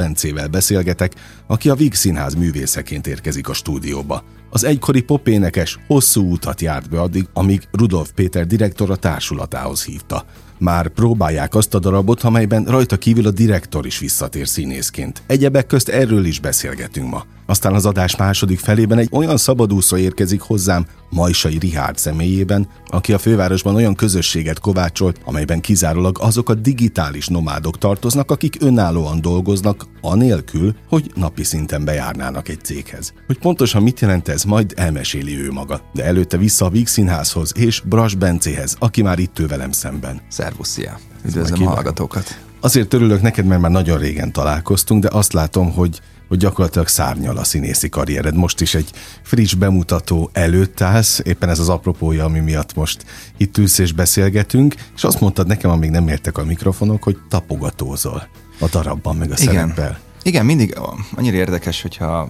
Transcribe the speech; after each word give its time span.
Bencével 0.00 0.48
beszélgetek, 0.48 1.12
aki 1.46 1.68
a 1.68 1.74
Víg 1.74 1.94
Színház 1.94 2.34
művészeként 2.34 3.06
érkezik 3.06 3.48
a 3.48 3.52
stúdióba. 3.52 4.22
Az 4.50 4.64
egykori 4.64 5.02
popénekes 5.02 5.78
hosszú 5.86 6.32
utat 6.32 6.60
járt 6.60 6.90
be 6.90 7.00
addig, 7.00 7.28
amíg 7.32 7.62
Rudolf 7.72 8.10
Péter 8.14 8.46
direktor 8.46 8.90
a 8.90 8.96
társulatához 8.96 9.84
hívta. 9.84 10.24
Már 10.58 10.88
próbálják 10.88 11.54
azt 11.54 11.74
a 11.74 11.78
darabot, 11.78 12.22
amelyben 12.22 12.64
rajta 12.64 12.96
kívül 12.96 13.26
a 13.26 13.30
direktor 13.30 13.86
is 13.86 13.98
visszatér 13.98 14.48
színészként. 14.48 15.22
Egyebek 15.26 15.66
közt 15.66 15.88
erről 15.88 16.24
is 16.24 16.40
beszélgetünk 16.40 17.10
ma. 17.10 17.24
Aztán 17.46 17.74
az 17.74 17.86
adás 17.86 18.16
második 18.16 18.58
felében 18.58 18.98
egy 18.98 19.08
olyan 19.12 19.36
szabadúszó 19.36 19.96
érkezik 19.96 20.40
hozzám, 20.40 20.86
Majsai 21.10 21.58
Rihárd 21.58 21.98
személyében, 21.98 22.68
aki 22.90 23.12
a 23.12 23.18
fővárosban 23.18 23.74
olyan 23.74 23.94
közösséget 23.94 24.58
kovácsolt, 24.58 25.20
amelyben 25.24 25.60
kizárólag 25.60 26.18
azok 26.20 26.48
a 26.48 26.54
digitális 26.54 27.26
nomádok 27.26 27.78
tartoznak, 27.78 28.30
akik 28.30 28.56
önállóan 28.60 29.20
dolgoznak, 29.20 29.86
anélkül, 30.00 30.74
hogy 30.88 31.10
napi 31.14 31.44
szinten 31.44 31.84
bejárnának 31.84 32.48
egy 32.48 32.64
céghez. 32.64 33.12
Hogy 33.26 33.38
pontosan 33.38 33.82
mit 33.82 34.00
jelent 34.00 34.28
ez, 34.28 34.44
majd 34.44 34.72
elmeséli 34.76 35.40
ő 35.40 35.50
maga. 35.50 35.80
De 35.92 36.04
előtte 36.04 36.36
vissza 36.36 36.64
a 36.64 36.70
Víg 36.70 36.86
Színházhoz 36.86 37.52
és 37.56 37.80
Bras 37.80 38.14
Bencéhez, 38.14 38.76
aki 38.78 39.02
már 39.02 39.18
itt 39.18 39.38
ő 39.38 39.46
velem 39.46 39.72
szemben. 39.72 40.20
Szervusz, 40.28 40.68
szia! 40.68 40.98
Üdvözlöm 41.24 41.66
a 41.66 41.70
hallgatókat! 41.70 42.38
Azért 42.60 42.94
örülök 42.94 43.22
neked, 43.22 43.46
mert 43.46 43.60
már 43.60 43.70
nagyon 43.70 43.98
régen 43.98 44.32
találkoztunk, 44.32 45.02
de 45.02 45.08
azt 45.12 45.32
látom, 45.32 45.72
hogy 45.72 46.00
hogy 46.30 46.38
gyakorlatilag 46.38 46.88
szárnyal 46.88 47.36
a 47.36 47.44
színészi 47.44 47.88
karriered. 47.88 48.34
Most 48.34 48.60
is 48.60 48.74
egy 48.74 48.90
friss 49.22 49.54
bemutató 49.54 50.30
előtt 50.32 50.80
állsz, 50.80 51.20
éppen 51.24 51.48
ez 51.48 51.58
az 51.58 51.68
apropója, 51.68 52.24
ami 52.24 52.38
miatt 52.38 52.74
most 52.74 53.04
itt 53.36 53.58
ülsz 53.58 53.78
és 53.78 53.92
beszélgetünk, 53.92 54.74
és 54.96 55.04
azt 55.04 55.20
mondtad 55.20 55.46
nekem, 55.46 55.70
amíg 55.70 55.90
nem 55.90 56.08
értek 56.08 56.38
a 56.38 56.44
mikrofonok, 56.44 57.02
hogy 57.02 57.16
tapogatózol 57.28 58.28
a 58.60 58.66
darabban, 58.70 59.16
meg 59.16 59.30
a 59.30 59.34
Igen. 59.38 59.54
szereppel. 59.54 59.98
Igen, 60.22 60.44
mindig 60.44 60.76
annyira 61.16 61.36
érdekes, 61.36 61.82
hogyha 61.82 62.28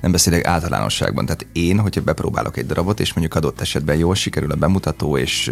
nem 0.00 0.12
beszélek 0.12 0.46
általánosságban. 0.46 1.26
Tehát 1.26 1.46
én, 1.52 1.78
hogyha 1.78 2.00
bepróbálok 2.00 2.56
egy 2.56 2.66
darabot, 2.66 3.00
és 3.00 3.12
mondjuk 3.12 3.34
adott 3.36 3.60
esetben 3.60 3.96
jól 3.96 4.14
sikerül 4.14 4.50
a 4.50 4.56
bemutató, 4.56 5.16
és, 5.16 5.50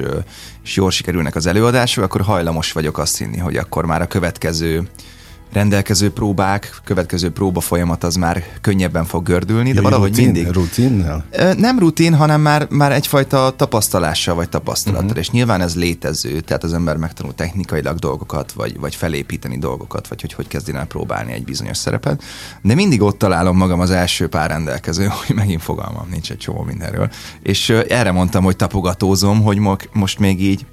és 0.65 0.77
jól 0.77 0.91
sikerülnek 0.91 1.35
az 1.35 1.47
előadások, 1.47 2.05
akkor 2.05 2.21
hajlamos 2.21 2.73
vagyok 2.73 2.99
azt 2.99 3.19
hinni, 3.19 3.39
hogy 3.39 3.57
akkor 3.57 3.85
már 3.85 4.03
a 4.03 4.07
következő 4.07 4.89
rendelkező 5.53 6.13
próbák, 6.13 6.81
következő 6.85 7.31
próba 7.31 7.61
folyamat 7.61 8.05
az 8.05 8.15
már 8.15 8.45
könnyebben 8.61 9.05
fog 9.05 9.25
gördülni, 9.25 9.73
de 9.73 9.81
valahogy 9.81 10.09
rutin, 10.09 10.25
mindig... 10.25 10.53
Rutinnel? 10.53 11.25
Nem 11.57 11.79
rutin, 11.79 12.15
hanem 12.15 12.41
már, 12.41 12.67
már 12.71 12.93
egyfajta 12.93 13.53
tapasztalással 13.57 14.35
vagy 14.35 14.49
tapasztalattal, 14.49 15.05
uh-huh. 15.05 15.19
és 15.19 15.31
nyilván 15.31 15.61
ez 15.61 15.77
létező, 15.77 16.41
tehát 16.41 16.65
az 16.65 16.73
ember 16.73 16.97
megtanul 16.97 17.35
technikailag 17.35 17.99
dolgokat, 17.99 18.53
vagy, 18.53 18.81
vagy 18.81 18.95
felépíteni 18.95 19.59
dolgokat, 19.59 20.09
vagy 20.09 20.21
hogy 20.21 20.33
hogy 20.33 20.49
kezdjen 20.49 20.77
el 20.77 20.87
próbálni 20.87 21.33
egy 21.33 21.45
bizonyos 21.45 21.77
szerepet, 21.77 22.23
de 22.63 22.75
mindig 22.75 23.03
ott 23.03 23.19
találom 23.19 23.57
magam 23.57 23.81
az 23.81 23.91
első 23.91 24.29
pár 24.29 24.51
rendelkező, 24.51 25.05
hogy 25.27 25.37
megint 25.37 25.63
fogalmam 25.63 26.07
nincs 26.11 26.31
egy 26.31 26.39
csomó 26.39 26.63
mindenről, 26.63 27.11
és 27.43 27.69
erre 27.89 28.11
mondtam, 28.11 28.45
hogy 28.45 28.57
tapogatózom, 28.57 29.43
hogy 29.43 29.59
most 29.93 30.19
még 30.19 30.43
így 30.43 30.67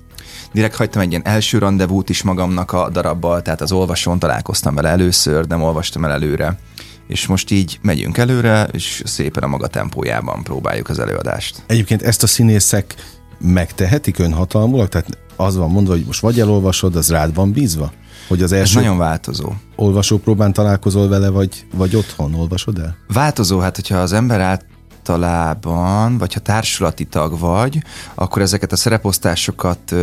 direkt 0.54 0.76
hagytam 0.76 1.02
egy 1.02 1.10
ilyen 1.10 1.26
első 1.26 1.58
rendezvút 1.58 2.10
is 2.10 2.24
magamnak 2.24 2.72
a 2.72 2.90
darabbal, 2.90 3.42
tehát 3.42 3.62
az 3.62 3.72
olvasón 3.72 4.20
találkoztam 4.20 4.76
vele 4.76 4.90
először, 4.90 5.48
nem 5.48 5.62
olvastam 5.62 6.06
el 6.06 6.12
előre. 6.12 6.60
És 7.08 7.28
most 7.28 7.52
így 7.52 7.80
megyünk 7.82 8.18
előre, 8.18 8.68
és 8.72 9.02
szépen 9.06 9.44
a 9.44 9.48
maga 9.48 9.68
tempójában 9.68 10.44
próbáljuk 10.44 10.90
az 10.90 11.00
előadást. 11.00 11.64
Egyébként 11.68 12.02
ezt 12.02 12.24
a 12.24 12.28
színészek 12.28 12.96
megtehetik 13.40 14.20
önhatalmulag? 14.20 14.88
Tehát 14.88 15.18
az 15.36 15.56
van 15.56 15.72
mondva, 15.72 15.94
hogy 15.94 16.04
most 16.06 16.22
vagy 16.22 16.40
elolvasod, 16.40 16.96
az 16.96 17.10
rád 17.10 17.34
van 17.34 17.52
bízva? 17.52 17.92
Hogy 18.28 18.42
az 18.42 18.52
első 18.52 18.78
Ez 18.78 18.84
nagyon 18.84 18.98
változó. 18.98 19.54
Olvasópróbán 19.76 20.54
találkozol 20.54 21.08
vele, 21.08 21.30
vagy, 21.30 21.66
vagy 21.74 21.96
otthon 21.96 22.34
olvasod 22.34 22.80
el? 22.80 22.96
Változó, 23.08 23.60
hát 23.60 23.76
hogyha 23.76 23.98
az 23.98 24.14
ember 24.14 24.40
át 24.40 24.66
általában, 25.10 26.18
vagy 26.18 26.34
ha 26.34 26.40
társulati 26.40 27.06
tag 27.06 27.40
vagy, 27.40 27.84
akkor 28.16 28.42
ezeket 28.42 28.72
a 28.72 28.76
szereposztásokat 28.76 29.96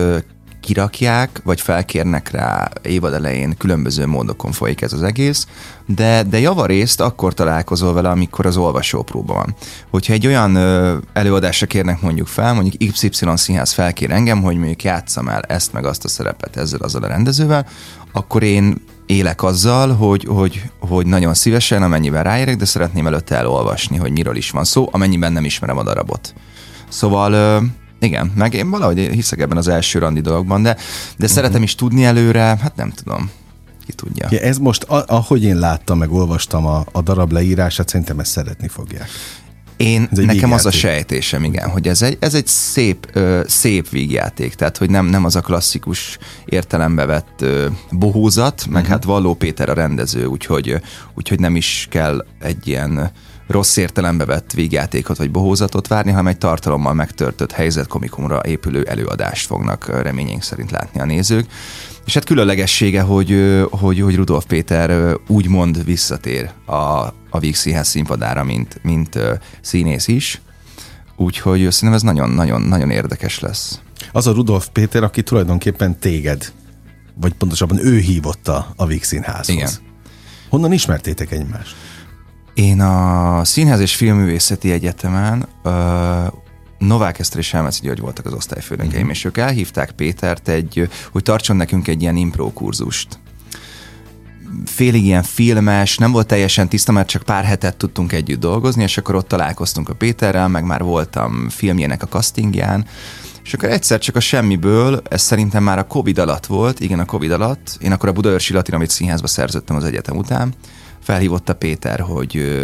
kirakják, 0.65 1.41
vagy 1.45 1.61
felkérnek 1.61 2.31
rá 2.31 2.69
évad 2.83 3.13
elején, 3.13 3.57
különböző 3.57 4.07
módokon 4.07 4.53
folyik 4.53 4.81
ez 4.81 4.93
az 4.93 5.03
egész, 5.03 5.47
de, 5.87 6.23
de 6.23 6.39
javarészt 6.39 7.01
akkor 7.01 7.35
találkozol 7.35 7.93
vele, 7.93 8.11
amikor 8.11 8.47
az 8.47 8.57
olvasópróba 8.57 9.35
van. 9.35 9.55
Hogyha 9.91 10.13
egy 10.13 10.27
olyan 10.27 10.55
ö, 10.55 10.97
előadásra 11.13 11.67
kérnek 11.67 12.01
mondjuk 12.01 12.27
fel, 12.27 12.55
mondjuk 12.55 12.93
XY 12.93 13.27
színház 13.35 13.73
felkér 13.73 14.11
engem, 14.11 14.43
hogy 14.43 14.57
mondjuk 14.57 14.83
játszam 14.83 15.29
el 15.29 15.41
ezt 15.41 15.73
meg 15.73 15.85
azt 15.85 16.05
a 16.05 16.09
szerepet 16.09 16.57
ezzel 16.57 16.81
azzal 16.81 17.03
a 17.03 17.07
rendezővel, 17.09 17.67
akkor 18.13 18.43
én 18.43 18.83
élek 19.07 19.43
azzal, 19.43 19.95
hogy, 19.95 20.25
hogy, 20.29 20.63
hogy 20.81 21.07
nagyon 21.07 21.35
szívesen, 21.35 21.83
amennyiben 21.83 22.23
ráérek, 22.23 22.57
de 22.57 22.65
szeretném 22.65 23.07
előtte 23.07 23.37
elolvasni, 23.37 23.97
hogy 23.97 24.13
miről 24.13 24.37
is 24.37 24.51
van 24.51 24.65
szó, 24.65 24.89
amennyiben 24.93 25.33
nem 25.33 25.45
ismerem 25.45 25.79
a 25.79 25.83
darabot. 25.83 26.35
Szóval 26.89 27.63
igen, 28.05 28.33
meg 28.35 28.55
én 28.55 28.71
valahogy 28.71 28.99
hiszek 28.99 29.41
ebben 29.41 29.57
az 29.57 29.69
első 29.69 29.99
randi 29.99 30.21
dologban, 30.21 30.63
de, 30.63 30.73
de 30.73 30.81
uh-huh. 31.13 31.29
szeretem 31.29 31.63
is 31.63 31.75
tudni 31.75 32.05
előre, 32.05 32.41
hát 32.41 32.77
nem 32.77 32.91
tudom. 32.91 33.31
Ki 33.87 33.93
tudja. 33.93 34.29
Ja, 34.31 34.39
ez 34.39 34.59
most, 34.59 34.83
ahogy 34.89 35.43
én 35.43 35.59
láttam, 35.59 35.99
meg 35.99 36.13
olvastam 36.13 36.67
a, 36.67 36.85
a 36.93 37.03
darab 37.03 37.33
leírását, 37.33 37.89
szerintem 37.89 38.19
ezt 38.19 38.31
szeretni 38.31 38.69
fogják. 38.69 39.09
Én, 39.77 40.09
nekem 40.11 40.53
az 40.53 40.67
a 40.67 40.71
sejtésem, 40.71 41.45
igen, 41.45 41.69
hogy 41.69 41.89
ez 41.89 42.03
egy, 42.03 42.17
ez 42.21 42.35
egy 42.35 42.47
szép, 42.47 43.09
ö, 43.13 43.41
szép 43.47 43.89
vígjáték, 43.89 44.55
tehát 44.55 44.77
hogy 44.77 44.91
nem, 44.91 45.07
nem 45.07 45.25
az 45.25 45.37
a 45.37 45.41
klasszikus 45.41 46.19
értelembe 46.45 47.05
vett 47.05 47.41
ö, 47.41 47.67
bohózat, 47.91 48.67
meg 48.67 48.75
uh-huh. 48.75 48.89
hát 48.89 49.05
Valló 49.05 49.35
Péter 49.35 49.69
a 49.69 49.75
rendező, 49.75 50.25
úgyhogy, 50.25 50.81
úgyhogy 51.15 51.41
nem 51.41 51.57
is 51.57 51.87
kell 51.91 52.27
egy 52.41 52.69
ilyen 52.69 53.11
rossz 53.47 53.77
értelembe 53.77 54.25
vett 54.25 54.53
végjátékot 54.53 55.17
vagy 55.17 55.31
bohózatot 55.31 55.87
várni, 55.87 56.11
hanem 56.11 56.27
egy 56.27 56.39
tartalommal 56.39 56.95
megtörtött 56.95 57.53
helyzetkomikumra 57.53 58.41
épülő 58.45 58.83
előadást 58.83 59.47
fognak 59.47 60.03
reményénk 60.03 60.43
szerint 60.43 60.71
látni 60.71 61.01
a 61.01 61.05
nézők. 61.05 61.47
És 62.05 62.15
hát 62.15 62.25
különlegessége, 62.25 63.01
hogy, 63.01 63.61
hogy, 63.71 64.01
hogy 64.01 64.15
Rudolf 64.15 64.45
Péter 64.45 65.17
úgymond 65.27 65.85
visszatér 65.85 66.51
a, 66.67 66.75
a 67.31 67.39
Víg 67.39 67.55
Színház 67.55 67.89
színpadára, 67.89 68.45
mint, 68.45 68.81
mint 68.83 69.19
színész 69.61 70.09
is. 70.09 70.41
Úgyhogy 71.17 71.71
szerintem 71.71 71.93
ez 71.93 72.03
nagyon-nagyon 72.35 72.91
érdekes 72.91 73.41
lesz. 73.41 73.81
Az 74.13 74.27
a 74.27 74.33
Rudolf 74.33 74.69
Péter, 74.73 75.03
aki 75.03 75.23
tulajdonképpen 75.23 75.99
téged, 75.99 76.53
vagy 77.15 77.33
pontosabban 77.33 77.87
ő 77.87 77.99
hívotta 77.99 78.73
a 78.77 78.87
Víg 78.87 79.05
Színházhoz. 79.05 79.49
Igen. 79.49 79.71
Honnan 80.49 80.73
ismertétek 80.73 81.31
egymást? 81.31 81.75
Én 82.55 82.81
a 82.81 83.45
Színház 83.45 83.81
és 83.81 83.95
Filmművészeti 83.95 84.73
Egyetemen 84.73 85.47
uh, 85.65 85.73
Novák 86.79 87.19
Eszter 87.19 87.39
és 87.39 87.47
Selmeci 87.47 87.81
György 87.83 88.01
voltak 88.01 88.27
az 88.27 88.33
osztályfőnökeim, 88.33 88.95
uh-huh. 88.95 89.11
és 89.11 89.25
ők 89.25 89.39
elhívták 89.39 89.91
Pétert, 89.91 90.49
egy, 90.49 90.89
hogy 91.13 91.23
tartson 91.23 91.57
nekünk 91.57 91.89
egy 91.89 92.03
ilyen 92.03 92.17
impro 92.17 92.53
kurzust. 92.53 93.19
Félig 94.65 95.05
ilyen 95.05 95.23
filmes, 95.23 95.97
nem 95.97 96.13
volt 96.13 96.27
teljesen 96.27 96.69
tiszta, 96.69 96.93
mert 96.93 97.09
csak 97.09 97.23
pár 97.23 97.45
hetet 97.45 97.77
tudtunk 97.77 98.13
együtt 98.13 98.41
dolgozni, 98.41 98.83
és 98.83 98.99
akkor 98.99 99.15
ott 99.15 99.29
találkoztunk 99.29 99.89
a 99.89 99.95
Péterrel, 99.95 100.49
meg 100.49 100.65
már 100.65 100.83
voltam 100.83 101.49
filmjének 101.49 102.03
a 102.03 102.07
castingján, 102.07 102.87
és 103.45 103.55
akkor 103.55 103.69
egyszer 103.69 103.99
csak 103.99 104.17
a 104.17 104.21
semmiből, 104.21 105.03
ez 105.11 105.23
szerintem 105.23 105.63
már 105.63 105.79
a 105.79 105.87
Covid 105.87 106.19
alatt 106.19 106.47
volt, 106.47 106.81
igen, 106.81 106.99
a 106.99 107.05
Covid 107.05 107.31
alatt, 107.31 107.77
én 107.81 107.93
akkor 107.93 108.09
a 108.09 108.13
Budaörsi 108.13 108.53
Latin, 108.53 108.75
amit 108.75 108.91
színházba 108.91 109.27
szerződtem 109.27 109.77
az 109.77 109.85
egyetem 109.85 110.17
után, 110.17 110.55
felhívott 111.05 111.49
a 111.49 111.55
Péter, 111.55 112.01
hogy, 112.01 112.59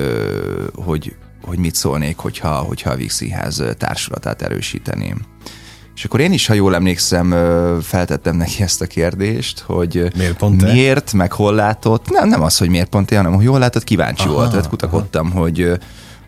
hogy, 0.75 1.15
hogy 1.43 1.59
mit 1.59 1.75
szólnék, 1.75 2.17
hogyha, 2.17 2.49
hogyha 2.49 2.91
a 2.91 2.97
Víg 2.97 3.11
Színház 3.11 3.63
társulatát 3.79 4.43
erősíteném. 4.43 5.21
És 5.95 6.05
akkor 6.05 6.21
én 6.21 6.33
is, 6.33 6.47
ha 6.47 6.55
jól 6.55 6.75
emlékszem, 6.75 7.31
feltettem 7.83 8.37
neki 8.37 8.63
ezt 8.63 8.81
a 8.81 8.87
kérdést, 8.87 9.61
hogy 9.61 10.13
miért, 10.17 10.37
pont 10.37 10.63
miért 10.63 11.13
meg 11.13 11.33
hol 11.33 11.55
látott. 11.55 12.11
Nem, 12.11 12.29
nem 12.29 12.43
az, 12.43 12.59
hogy 12.59 12.69
miért 12.69 12.89
pont 12.89 13.11
én, 13.11 13.19
hanem 13.19 13.35
hogy 13.35 13.45
jól 13.45 13.59
látott, 13.59 13.85
kíváncsi 13.85 14.25
aha, 14.25 14.33
volt. 14.33 14.51
Tehát 14.51 14.69
kutakodtam, 14.69 15.27
aha. 15.27 15.41
hogy 15.41 15.79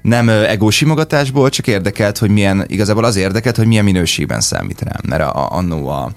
nem 0.03 0.29
egó 0.29 0.71
simogatásból, 0.71 1.49
csak 1.49 1.67
érdekelt, 1.67 2.19
hogy 2.19 2.31
milyen, 2.31 2.65
igazából 2.67 3.05
az 3.05 3.17
érdekelt, 3.17 3.57
hogy 3.57 3.67
milyen 3.67 3.85
minőségben 3.85 4.41
számít 4.41 4.81
rám. 4.81 5.01
Mert 5.09 5.23
a, 5.23 5.53
annó 5.53 5.89
a, 5.89 6.13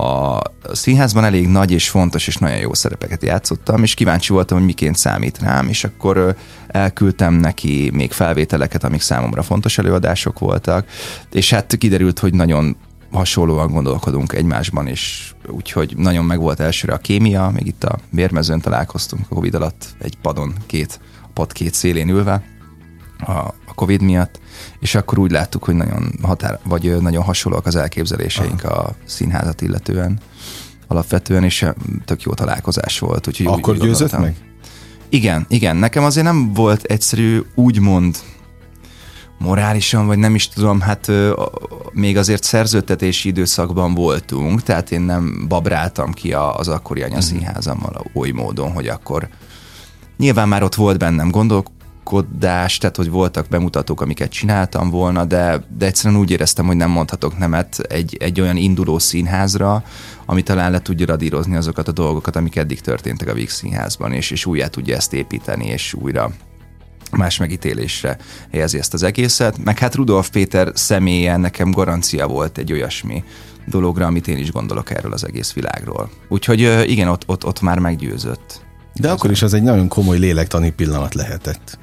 a 0.00 0.42
színházban 0.72 1.24
elég 1.24 1.48
nagy 1.48 1.70
és 1.70 1.88
fontos 1.88 2.26
és 2.26 2.36
nagyon 2.36 2.58
jó 2.58 2.74
szerepeket 2.74 3.22
játszottam, 3.22 3.82
és 3.82 3.94
kíváncsi 3.94 4.32
voltam, 4.32 4.56
hogy 4.56 4.66
miként 4.66 4.96
számít 4.96 5.38
rám, 5.38 5.68
és 5.68 5.84
akkor 5.84 6.36
elküldtem 6.66 7.34
neki 7.34 7.90
még 7.92 8.12
felvételeket, 8.12 8.84
amik 8.84 9.00
számomra 9.00 9.42
fontos 9.42 9.78
előadások 9.78 10.38
voltak, 10.38 10.88
és 11.32 11.50
hát 11.50 11.76
kiderült, 11.78 12.18
hogy 12.18 12.34
nagyon 12.34 12.76
hasonlóan 13.12 13.70
gondolkodunk 13.70 14.32
egymásban, 14.32 14.86
és 14.86 15.32
úgyhogy 15.46 15.94
nagyon 15.96 16.24
meg 16.24 16.38
volt 16.38 16.60
elsőre 16.60 16.92
a 16.92 16.98
kémia, 16.98 17.50
még 17.54 17.66
itt 17.66 17.84
a 17.84 17.98
mérmezőn 18.10 18.60
találkoztunk 18.60 19.26
a 19.28 19.34
Covid 19.34 19.54
alatt, 19.54 19.86
egy 19.98 20.16
padon, 20.22 20.54
két, 20.66 21.00
pad 21.34 21.52
két 21.52 21.74
szélén 21.74 22.08
ülve 22.08 22.42
a, 23.26 23.30
a 23.66 23.74
Covid 23.74 24.02
miatt, 24.02 24.40
és 24.80 24.94
akkor 24.94 25.18
úgy 25.18 25.30
láttuk, 25.30 25.64
hogy 25.64 25.74
nagyon 25.74 26.12
határ, 26.22 26.58
vagy 26.64 27.00
nagyon 27.00 27.22
hasonlóak 27.22 27.66
az 27.66 27.76
elképzeléseink 27.76 28.64
Aha. 28.64 28.74
a 28.74 28.94
színházat 29.04 29.60
illetően 29.60 30.18
alapvetően, 30.86 31.44
és 31.44 31.66
tök 32.04 32.22
jó 32.22 32.34
találkozás 32.34 32.98
volt. 32.98 33.26
Úgyhogy 33.26 33.46
akkor 33.46 33.74
úgy 33.74 33.80
győzött 33.80 34.18
meg? 34.18 34.36
Igen, 35.08 35.46
igen. 35.48 35.76
Nekem 35.76 36.04
azért 36.04 36.26
nem 36.26 36.52
volt 36.52 36.84
egyszerű 36.84 37.40
úgymond 37.54 38.18
morálisan, 39.38 40.06
vagy 40.06 40.18
nem 40.18 40.34
is 40.34 40.48
tudom, 40.48 40.80
hát 40.80 41.08
ö, 41.08 41.44
még 41.92 42.16
azért 42.16 42.42
szerződtetési 42.42 43.28
időszakban 43.28 43.94
voltunk, 43.94 44.62
tehát 44.62 44.90
én 44.90 45.00
nem 45.00 45.44
babráltam 45.48 46.12
ki 46.12 46.32
a, 46.32 46.56
az 46.56 46.68
akkori 46.68 47.02
anyaszínházammal 47.02 47.90
mhm. 47.90 48.18
oly 48.18 48.30
módon, 48.30 48.72
hogy 48.72 48.88
akkor 48.88 49.28
nyilván 50.16 50.48
már 50.48 50.62
ott 50.62 50.74
volt 50.74 50.98
bennem 50.98 51.30
gondolkodás, 52.04 52.78
tehát 52.78 52.96
hogy 52.96 53.10
voltak 53.10 53.48
bemutatók, 53.48 54.00
amiket 54.00 54.30
csináltam 54.30 54.90
volna, 54.90 55.24
de, 55.24 55.64
de 55.78 55.86
egyszerűen 55.86 56.20
úgy 56.20 56.30
éreztem, 56.30 56.66
hogy 56.66 56.76
nem 56.76 56.90
mondhatok 56.90 57.38
nemet 57.38 57.78
egy, 57.78 58.16
egy 58.20 58.40
olyan 58.40 58.56
induló 58.56 58.98
színházra, 58.98 59.82
ami 60.26 60.42
talán 60.42 60.70
le 60.70 60.80
tudja 60.80 61.06
radírozni 61.06 61.56
azokat 61.56 61.88
a 61.88 61.92
dolgokat, 61.92 62.36
amik 62.36 62.56
eddig 62.56 62.80
történtek 62.80 63.28
a 63.28 63.34
Víg 63.34 63.50
színházban, 63.50 64.12
és, 64.12 64.30
és 64.30 64.46
újjá 64.46 64.66
tudja 64.66 64.96
ezt 64.96 65.12
építeni, 65.12 65.66
és 65.66 65.94
újra 65.94 66.30
más 67.16 67.38
megítélésre 67.38 68.16
helyezi 68.52 68.78
ezt 68.78 68.94
az 68.94 69.02
egészet. 69.02 69.64
Meg 69.64 69.78
hát 69.78 69.94
Rudolf 69.94 70.30
Péter 70.30 70.72
személye 70.74 71.36
nekem 71.36 71.70
garancia 71.70 72.26
volt 72.26 72.58
egy 72.58 72.72
olyasmi 72.72 73.24
dologra, 73.66 74.06
amit 74.06 74.28
én 74.28 74.38
is 74.38 74.52
gondolok 74.52 74.90
erről 74.90 75.12
az 75.12 75.24
egész 75.24 75.52
világról. 75.52 76.10
Úgyhogy 76.28 76.88
igen, 76.90 77.08
ott, 77.08 77.22
ott, 77.26 77.46
ott 77.46 77.60
már 77.60 77.78
meggyőzött. 77.78 78.68
De 78.94 79.10
akkor 79.10 79.30
is 79.30 79.42
az 79.42 79.54
egy 79.54 79.62
nagyon 79.62 79.88
komoly 79.88 80.18
lélektani 80.18 80.70
pillanat 80.70 81.14
lehetett. 81.14 81.78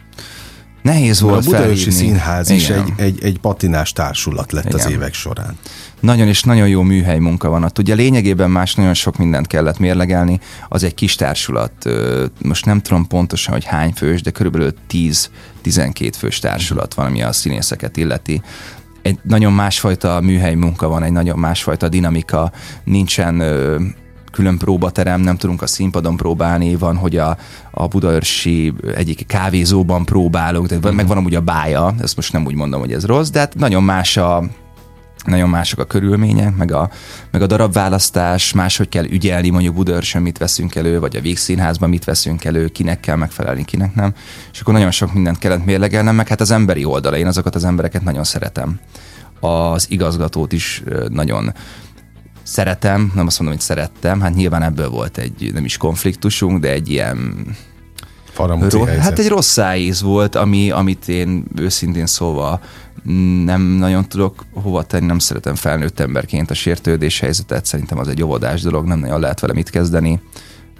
Nehéz 0.88 1.22
volt 1.22 1.46
A 1.46 1.50
Budaörsi 1.50 1.92
Színház 1.92 2.50
is 2.50 2.70
egy, 2.70 2.94
egy, 2.96 3.24
egy 3.24 3.40
patinás 3.40 3.92
társulat 3.92 4.52
lett 4.52 4.66
Igen. 4.66 4.80
az 4.80 4.90
évek 4.90 5.14
során. 5.14 5.58
Nagyon 6.00 6.28
és 6.28 6.44
nagyon 6.44 6.68
jó 6.68 6.82
műhely 6.82 7.20
munka 7.20 7.50
van 7.50 7.64
ott. 7.64 7.78
Ugye 7.78 7.94
lényegében 7.94 8.50
más 8.50 8.76
nagyon 8.76 8.94
sok 8.94 9.18
mindent 9.18 9.48
kellett 9.48 9.80
mérlegelni. 9.80 10.40
Az 10.70 10.84
egy 10.84 10.94
kis 10.94 11.16
társulat, 11.16 11.90
most 12.42 12.66
nem 12.66 12.82
tudom 12.82 13.08
pontosan, 13.08 13.54
hogy 13.54 13.66
hány 13.66 13.94
fős, 13.94 14.22
de 14.22 14.32
körülbelül 14.32 14.74
10-12 15.64 16.12
fős 16.18 16.40
társulat 16.40 16.94
van, 16.94 17.06
ami 17.06 17.22
a 17.22 17.32
színészeket 17.32 17.98
illeti 17.98 18.42
egy 19.02 19.20
nagyon 19.24 19.54
másfajta 19.54 20.22
műhely 20.22 20.56
munka 20.56 20.88
van, 20.88 21.04
egy 21.04 21.12
nagyon 21.12 21.40
másfajta 21.40 21.90
dinamika, 21.90 22.52
nincsen 22.84 23.42
külön 24.38 24.58
próbaterem, 24.58 25.22
nem 25.22 25.38
tudunk 25.38 25.62
a 25.62 25.68
színpadon 25.68 26.18
próbálni, 26.18 26.76
van, 26.76 26.96
hogy 26.96 27.18
a, 27.18 27.38
a 27.72 27.88
budaörsi 27.88 28.74
egyik 28.96 29.26
kávézóban 29.26 30.06
próbálunk, 30.06 30.68
de 30.68 30.92
meg 30.92 31.08
van 31.08 31.18
amúgy 31.18 31.36
a 31.36 31.42
bája, 31.42 31.94
ezt 32.00 32.16
most 32.16 32.34
nem 32.34 32.46
úgy 32.46 32.56
mondom, 32.56 32.80
hogy 32.80 32.94
ez 32.94 33.06
rossz, 33.06 33.30
de 33.30 33.40
hát 33.40 33.56
nagyon 33.56 33.84
más 33.84 34.18
a, 34.18 34.44
nagyon 35.26 35.50
mások 35.50 35.80
a 35.80 35.86
körülmények, 35.86 36.56
meg 36.56 36.72
a, 36.72 36.90
meg 37.32 37.42
a 37.42 37.48
darabválasztás, 37.48 38.54
máshogy 38.54 38.90
kell 38.90 39.06
ügyelni, 39.06 39.50
mondjuk 39.50 39.76
Budörsön 39.76 40.22
mit 40.22 40.38
veszünk 40.38 40.76
elő, 40.76 41.00
vagy 41.00 41.16
a 41.16 41.22
Végszínházban 41.22 41.90
mit 41.90 42.04
veszünk 42.04 42.44
elő, 42.44 42.68
kinek 42.68 43.00
kell 43.00 43.16
megfelelni, 43.16 43.66
kinek 43.66 43.96
nem. 43.96 44.14
És 44.54 44.60
akkor 44.60 44.74
nagyon 44.74 44.92
sok 44.92 45.14
mindent 45.14 45.38
kellett 45.38 45.66
mérlegelnem, 45.66 46.16
meg 46.16 46.28
hát 46.28 46.42
az 46.42 46.52
emberi 46.52 46.86
oldala, 46.86 47.18
én 47.18 47.28
azokat 47.28 47.56
az 47.56 47.64
embereket 47.64 48.04
nagyon 48.04 48.24
szeretem. 48.24 48.80
Az 49.40 49.86
igazgatót 49.90 50.52
is 50.52 50.84
nagyon 51.10 51.54
szeretem, 52.48 53.12
nem 53.16 53.28
azt 53.28 53.40
mondom, 53.40 53.58
hogy 53.58 53.66
szerettem, 53.66 54.22
hát 54.22 54.36
nyilván 54.36 54.64
ebből 54.64 54.90
volt 54.90 55.18
egy 55.18 55.50
nem 55.54 55.66
is 55.66 55.78
konfliktusunk, 55.78 56.60
de 56.60 56.72
egy 56.72 56.90
ilyen 56.90 57.46
ro- 58.70 58.88
Hát 59.02 59.20
egy 59.20 59.28
rossz 59.28 59.52
szájíz 59.52 60.02
volt, 60.02 60.36
ami, 60.36 60.72
amit 60.72 61.08
én 61.08 61.46
őszintén 61.56 62.06
szóval 62.06 62.62
nem 63.44 63.62
nagyon 63.62 64.08
tudok 64.08 64.46
hova 64.54 64.84
tenni, 64.84 65.06
nem 65.06 65.20
szeretem 65.20 65.56
felnőtt 65.56 66.00
emberként 66.00 66.50
a 66.50 66.54
sértődés 66.54 67.20
helyzetet, 67.20 67.66
szerintem 67.66 67.98
az 68.00 68.08
egy 68.08 68.24
óvodás 68.24 68.62
dolog, 68.62 68.86
nem 68.86 69.00
nagyon 69.00 69.20
lehet 69.20 69.40
vele 69.40 69.54
mit 69.54 69.70
kezdeni, 69.70 70.20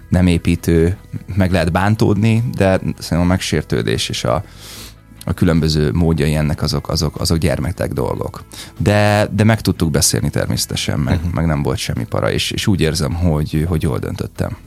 nem 0.10 0.28
építő, 0.28 0.98
meg 1.36 1.52
lehet 1.52 1.72
bántódni, 1.72 2.44
de 2.56 2.78
szerintem 2.78 3.20
a 3.20 3.24
megsértődés 3.24 4.10
és 4.10 4.24
a, 4.24 4.44
a 5.28 5.34
különböző 5.34 5.92
módjai 5.92 6.36
ennek 6.36 6.62
azok, 6.62 6.90
azok, 6.90 7.20
azok 7.20 7.38
gyermektek 7.38 7.94
dolgok. 7.94 8.44
De, 8.78 9.30
de 9.32 9.44
meg 9.44 9.62
tudtuk 9.62 9.92
beszélni 9.92 10.30
természetesen, 10.30 11.00
meg, 11.00 11.16
uh-huh. 11.16 11.34
meg 11.34 11.46
nem 11.46 11.64
volt 11.64 11.78
semmi 11.78 12.06
para, 12.06 12.32
és, 12.32 12.52
és 12.52 12.68
úgy 12.68 12.82
érzem, 12.82 13.14
hogy, 13.14 13.66
hogy 13.68 13.82
jól 13.82 14.00
döntöttem. 14.00 14.58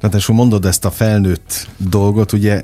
Ráadásul 0.00 0.34
mondod 0.34 0.64
ezt 0.64 0.84
a 0.84 0.90
felnőtt 0.90 1.68
dolgot, 1.76 2.32
ugye 2.32 2.62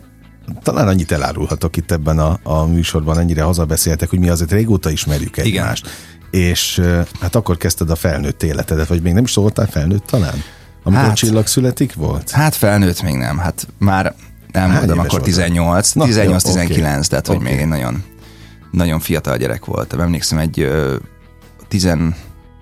talán 0.63 0.89
annyit 0.89 1.13
elárulhatok 1.13 1.77
itt 1.77 1.91
ebben 1.91 2.19
a, 2.19 2.39
a 2.43 2.65
műsorban, 2.65 3.19
ennyire 3.19 3.43
hazabeszéltek, 3.43 4.11
hogy 4.11 4.19
mi 4.19 4.29
azért 4.29 4.53
régóta 4.53 4.91
ismerjük 4.91 5.37
egymást. 5.37 5.87
Igen. 6.31 6.51
És 6.51 6.81
hát 7.21 7.35
akkor 7.35 7.57
kezdted 7.57 7.91
a 7.91 7.97
felnőtt 7.97 8.43
életedet, 8.43 8.87
vagy 8.87 9.03
még 9.03 9.13
nem 9.13 9.25
is 9.25 9.31
szóltál 9.31 9.67
felnőtt 9.67 10.07
talán? 10.07 10.43
Amikor 10.83 11.05
hát, 11.05 11.17
csillag 11.17 11.47
születik 11.47 11.95
volt? 11.95 12.31
Hát 12.31 12.55
felnőtt 12.55 13.03
még 13.03 13.15
nem, 13.15 13.39
hát 13.39 13.67
már 13.79 14.15
elmondom, 14.55 14.99
akkor 14.99 15.21
18, 15.21 15.93
18-19, 15.95 16.57
okay. 16.57 17.01
tehát 17.09 17.27
hogy 17.27 17.37
okay. 17.37 17.51
még 17.51 17.61
egy 17.61 17.69
nagyon, 17.69 18.03
nagyon 18.71 19.01
fiatal 19.01 19.37
gyerek 19.37 19.65
voltam. 19.65 20.01
Emlékszem, 20.01 20.39
egy 20.39 20.69
10, 21.69 21.97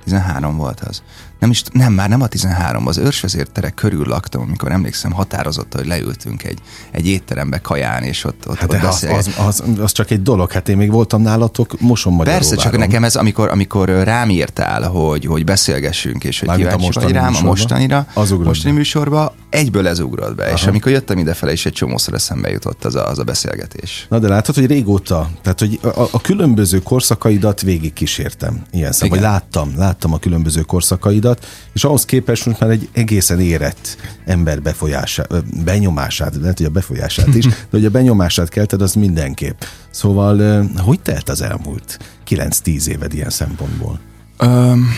13 0.05 0.57
volt 0.57 0.81
az 0.81 1.03
nem 1.43 1.51
is, 1.51 1.63
nem, 1.73 1.93
már 1.93 2.09
nem 2.09 2.21
a 2.23 2.27
13, 2.27 2.87
az 2.87 2.99
őrsvezérterek 2.99 3.75
körül 3.75 4.07
laktam, 4.07 4.43
amikor 4.43 4.73
emlékszem 4.73 5.13
határozott, 5.13 5.75
hogy 5.75 5.87
leültünk 5.87 6.43
egy, 6.43 6.59
egy 6.91 7.07
étterembe 7.07 7.59
kaján, 7.59 8.03
és 8.03 8.25
ott, 8.25 8.49
ott, 8.49 8.57
hát 8.57 8.73
ott 8.73 8.83
az, 8.83 9.07
az, 9.11 9.31
az, 9.47 9.63
az, 9.81 9.93
csak 9.93 10.11
egy 10.11 10.23
dolog, 10.23 10.53
hát 10.53 10.69
én 10.69 10.77
még 10.77 10.91
voltam 10.91 11.23
nálatok 11.23 11.81
moson 11.81 12.19
Persze, 12.19 12.57
csak 12.57 12.77
nekem 12.77 13.05
ez, 13.05 13.17
amikor, 13.17 13.49
amikor 13.49 13.89
rám 13.89 14.31
írtál, 14.31 14.83
hogy, 14.83 15.25
hogy 15.25 15.45
beszélgessünk, 15.45 16.25
és 16.25 16.41
hogy 16.41 16.57
kíváncsi 16.57 16.91
vagy 16.93 17.13
rám 17.13 17.27
műsorba, 17.27 17.49
a 17.49 17.51
mostanira, 17.51 18.07
az 18.15 18.31
mostani 18.31 18.75
műsorba, 18.75 19.35
egyből 19.53 19.89
ez 19.89 20.01
ugrott 20.01 20.35
be, 20.35 20.45
Aha. 20.45 20.53
és 20.53 20.67
amikor 20.67 20.93
jöttem 20.93 21.19
idefele, 21.19 21.53
is 21.53 21.67
egy 21.67 21.73
csomószor 21.73 22.15
eszembe 22.15 22.51
jutott 22.51 22.85
az 22.85 22.95
a, 22.95 23.09
az 23.09 23.19
a 23.19 23.25
beszélgetés. 23.25 24.07
Na 24.09 24.19
de 24.19 24.29
látod, 24.29 24.55
hogy 24.55 24.67
régóta, 24.67 25.31
tehát 25.43 25.59
hogy 25.59 25.79
a, 25.83 26.09
a 26.11 26.21
különböző 26.21 26.79
korszakaidat 26.79 27.61
végig 27.61 27.93
kísértem, 27.93 28.63
ilyen 28.71 28.93
szem, 28.93 29.09
vagy 29.09 29.21
láttam, 29.21 29.73
láttam 29.77 30.13
a 30.13 30.19
különböző 30.19 30.61
korszakaidat, 30.61 31.47
és 31.73 31.85
ahhoz 31.85 32.05
képest 32.05 32.47
most 32.47 32.61
már 32.61 32.71
egy 32.71 32.89
egészen 32.93 33.41
érett 33.41 33.97
ember 34.25 34.63
befolyását, 34.63 35.63
benyomását, 35.65 36.37
lehet, 36.41 36.57
hogy 36.57 36.67
a 36.67 36.71
befolyását 36.71 37.35
is, 37.35 37.45
de 37.47 37.55
hogy 37.71 37.85
a 37.85 37.91
benyomását 37.91 38.49
kelted, 38.49 38.83
az 38.83 38.95
mindenképp. 38.95 39.61
Szóval, 39.91 40.65
hogy 40.77 41.01
telt 41.01 41.29
az 41.29 41.43
elmúlt 41.43 41.99
9-10 42.29 42.87
éved 42.87 43.15
ilyen 43.15 43.31
szempontból? 43.31 44.01
Um, 44.43 44.89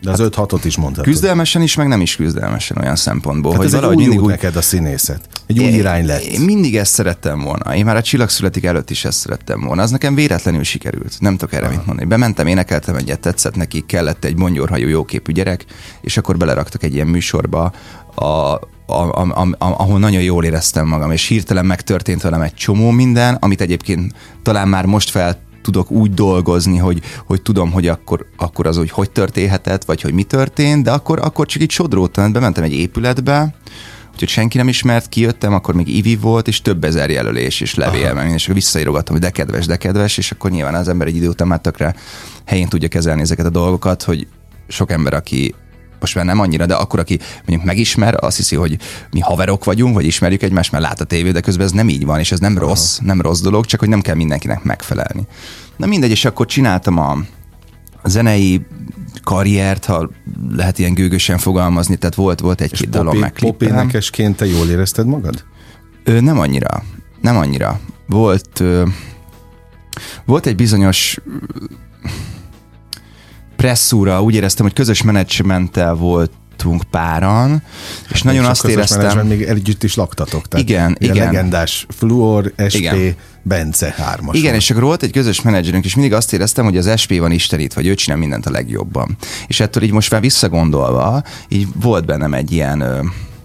de 0.00 0.10
az 0.10 0.20
5-6-ot 0.22 0.48
hát 0.50 0.64
is 0.64 0.76
mondhatod. 0.76 1.12
Küzdelmesen 1.12 1.62
is, 1.62 1.74
meg 1.74 1.88
nem 1.88 2.00
is 2.00 2.16
küzdelmesen 2.16 2.76
olyan 2.80 2.96
szempontból. 2.96 3.50
Hát 3.50 3.60
hogy 3.60 3.66
ez 3.66 3.74
valahogy 3.74 3.96
mindig 3.96 4.20
úgy... 4.20 4.28
neked 4.28 4.56
a 4.56 4.62
színészet. 4.62 5.20
Egy 5.46 5.58
új 5.58 5.66
irány 5.66 6.06
lett. 6.06 6.22
Én 6.22 6.40
mindig 6.40 6.76
ezt 6.76 6.92
szerettem 6.92 7.40
volna. 7.40 7.76
Én 7.76 7.84
már 7.84 7.96
a 7.96 8.02
csillag 8.02 8.28
születik 8.28 8.64
előtt 8.64 8.90
is 8.90 9.04
ezt 9.04 9.18
szerettem 9.18 9.60
volna. 9.60 9.82
Az 9.82 9.90
nekem 9.90 10.14
véletlenül 10.14 10.62
sikerült. 10.62 11.16
Nem 11.20 11.36
tudok 11.36 11.54
erre 11.54 11.66
Aha. 11.66 11.74
mit 11.74 11.86
mondani. 11.86 12.08
Bementem, 12.08 12.46
énekeltem 12.46 12.96
egyet, 12.96 13.20
tetszett 13.20 13.56
neki, 13.56 13.84
kellett 13.86 14.24
egy 14.24 14.36
mondjorhajú, 14.36 14.88
jóképű 14.88 15.32
gyerek, 15.32 15.64
és 16.00 16.16
akkor 16.16 16.36
beleraktak 16.36 16.82
egy 16.82 16.94
ilyen 16.94 17.06
műsorba, 17.06 17.72
a, 18.14 18.24
a, 18.24 18.60
a, 18.86 19.40
a, 19.40 19.56
ahol 19.58 19.98
nagyon 19.98 20.22
jól 20.22 20.44
éreztem 20.44 20.86
magam, 20.86 21.10
és 21.10 21.26
hirtelen 21.26 21.66
megtörtént 21.66 22.22
velem 22.22 22.40
egy 22.40 22.54
csomó 22.54 22.90
minden, 22.90 23.34
amit 23.34 23.60
egyébként 23.60 24.14
talán 24.42 24.68
már 24.68 24.84
most 24.84 25.10
fel 25.10 25.38
tudok 25.66 25.90
úgy 25.90 26.14
dolgozni, 26.14 26.76
hogy, 26.76 27.02
hogy 27.26 27.42
tudom, 27.42 27.72
hogy 27.72 27.88
akkor, 27.88 28.26
akkor 28.36 28.66
az, 28.66 28.76
hogy 28.76 28.90
hogy 28.90 29.10
történhetett, 29.10 29.84
vagy 29.84 30.00
hogy 30.00 30.12
mi 30.12 30.22
történt, 30.22 30.84
de 30.84 30.92
akkor, 30.92 31.18
akkor 31.18 31.46
csak 31.46 31.62
így 31.62 31.70
sodródtam, 31.70 32.32
bementem 32.32 32.64
egy 32.64 32.72
épületbe, 32.72 33.54
úgyhogy 34.12 34.28
senki 34.28 34.56
nem 34.56 34.68
ismert, 34.68 35.08
kijöttem, 35.08 35.54
akkor 35.54 35.74
még 35.74 35.96
Ivi 35.96 36.16
volt, 36.16 36.48
és 36.48 36.62
több 36.62 36.84
ezer 36.84 37.10
jelölés 37.10 37.60
és 37.60 37.74
levél, 37.74 38.14
meg 38.14 38.30
és 38.30 38.42
akkor 38.42 38.54
visszaírogattam, 38.54 39.14
hogy 39.14 39.24
de 39.24 39.30
kedves, 39.30 39.66
de 39.66 39.76
kedves, 39.76 40.18
és 40.18 40.30
akkor 40.30 40.50
nyilván 40.50 40.74
az 40.74 40.88
ember 40.88 41.06
egy 41.06 41.16
idő 41.16 41.28
után 41.28 41.48
már 41.48 41.60
tökre 41.60 41.94
helyén 42.44 42.68
tudja 42.68 42.88
kezelni 42.88 43.20
ezeket 43.20 43.46
a 43.46 43.50
dolgokat, 43.50 44.02
hogy 44.02 44.26
sok 44.68 44.90
ember, 44.90 45.14
aki 45.14 45.54
most 46.00 46.14
már 46.14 46.24
nem 46.24 46.40
annyira, 46.40 46.66
de 46.66 46.74
akkor, 46.74 46.98
aki 46.98 47.18
mondjuk 47.36 47.64
megismer, 47.64 48.24
azt 48.24 48.36
hiszi, 48.36 48.56
hogy 48.56 48.78
mi 49.10 49.20
haverok 49.20 49.64
vagyunk, 49.64 49.94
vagy 49.94 50.04
ismerjük 50.04 50.42
egymást, 50.42 50.72
mert 50.72 50.84
lát 50.84 51.00
a 51.00 51.04
tévé, 51.04 51.30
de 51.30 51.40
közben 51.40 51.66
ez 51.66 51.72
nem 51.72 51.88
így 51.88 52.04
van, 52.04 52.18
és 52.18 52.32
ez 52.32 52.38
nem 52.38 52.56
Aha. 52.56 52.66
rossz, 52.66 52.98
nem 52.98 53.20
rossz 53.20 53.40
dolog, 53.40 53.64
csak 53.64 53.80
hogy 53.80 53.88
nem 53.88 54.00
kell 54.00 54.14
mindenkinek 54.14 54.62
megfelelni. 54.62 55.26
Na 55.76 55.86
mindegy, 55.86 56.10
és 56.10 56.24
akkor 56.24 56.46
csináltam 56.46 56.98
a 56.98 57.18
zenei 58.04 58.66
karriert, 59.22 59.84
ha 59.84 60.10
lehet 60.56 60.78
ilyen 60.78 60.94
gőgösen 60.94 61.38
fogalmazni, 61.38 61.96
tehát 61.96 62.14
volt, 62.14 62.40
volt 62.40 62.60
egy-két 62.60 62.88
dalom 62.88 63.18
meg 63.18 63.32
Pop 63.32 63.62
énekesként 63.62 64.36
te 64.36 64.46
jól 64.46 64.68
érezted 64.68 65.06
magad? 65.06 65.44
Ö, 66.04 66.20
nem 66.20 66.38
annyira. 66.38 66.82
Nem 67.20 67.36
annyira. 67.36 67.80
Volt, 68.06 68.60
ö, 68.60 68.86
volt 70.24 70.46
egy 70.46 70.56
bizonyos 70.56 71.18
presszúra, 73.56 74.22
úgy 74.22 74.34
éreztem, 74.34 74.64
hogy 74.64 74.74
közös 74.74 75.02
menedzsmenttel 75.02 75.94
volt 75.94 76.30
voltunk 76.56 76.90
páran, 76.90 77.62
és 78.10 78.22
nagyon 78.22 78.44
azt 78.44 78.64
éreztem... 78.64 79.26
még 79.26 79.42
együtt 79.42 79.82
is 79.82 79.94
laktatok. 79.94 80.48
Tehát 80.48 80.68
igen, 80.68 80.96
igen. 80.98 81.16
legendás 81.16 81.86
Fluor, 81.88 82.52
SP, 82.72 82.78
igen. 82.78 83.14
Bence 83.42 83.94
hármas. 83.96 84.36
Igen, 84.36 84.54
és 84.54 84.70
akkor 84.70 84.82
volt 84.82 85.02
egy 85.02 85.12
közös 85.12 85.42
menedzserünk, 85.42 85.84
és 85.84 85.94
mindig 85.94 86.12
azt 86.12 86.32
éreztem, 86.32 86.64
hogy 86.64 86.76
az 86.76 87.00
SP 87.02 87.18
van 87.18 87.32
istenít, 87.32 87.74
vagy 87.74 87.86
ő 87.86 87.94
csinál 87.94 88.18
mindent 88.18 88.46
a 88.46 88.50
legjobban. 88.50 89.16
És 89.46 89.60
ettől 89.60 89.82
így 89.82 89.92
most 89.92 90.10
már 90.10 90.20
visszagondolva, 90.20 91.22
így 91.48 91.66
volt 91.80 92.06
bennem 92.06 92.34
egy 92.34 92.52
ilyen 92.52 92.84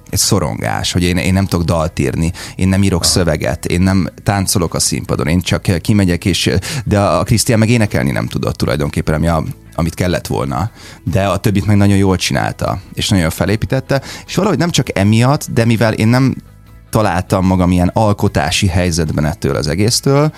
egy 0.10 0.20
szorongás, 0.20 0.92
hogy 0.92 1.04
én, 1.04 1.18
én 1.18 1.34
nem 1.34 1.46
tudok 1.46 1.66
dalt 1.66 2.00
írni, 2.00 2.32
én 2.56 2.68
nem 2.68 2.84
írok 2.84 3.02
Aha. 3.02 3.12
szöveget, 3.12 3.66
én 3.66 3.82
nem 3.82 4.10
táncolok 4.24 4.74
a 4.74 4.80
színpadon, 4.80 5.28
én 5.28 5.42
csak 5.42 5.82
kimegyek, 5.82 6.26
és 6.26 6.50
de 6.86 7.00
a 7.00 7.24
Krisztián 7.24 7.60
meg 7.60 7.70
énekelni 7.70 8.12
nem 8.12 8.28
tudott 8.28 8.56
tulajdonképpen, 8.56 9.14
ami 9.16 9.28
a, 9.28 9.44
amit 9.74 9.94
kellett 9.94 10.28
volna, 10.28 10.72
de 11.04 11.26
a 11.26 11.38
többit 11.38 11.66
meg 11.66 11.78
nagyon 11.78 11.98
jól 11.98 12.16
csinálta, 12.16 12.82
és 12.94 13.10
nagyon 13.10 13.24
jól 13.24 13.34
felépítette, 13.34 14.02
és 14.26 14.36
valahogy 14.36 14.58
nem 14.58 14.70
csak 14.70 14.98
emiatt, 14.98 15.48
de 15.52 15.66
mivel 15.66 15.94
én 15.94 16.08
nem 16.08 16.36
találtam 16.90 17.46
magam 17.46 17.72
ilyen 17.72 17.92
alkotási 17.94 18.68
helyzetben 18.68 19.26
ettől 19.26 19.56
az 19.56 19.68
egésztől, 19.68 20.34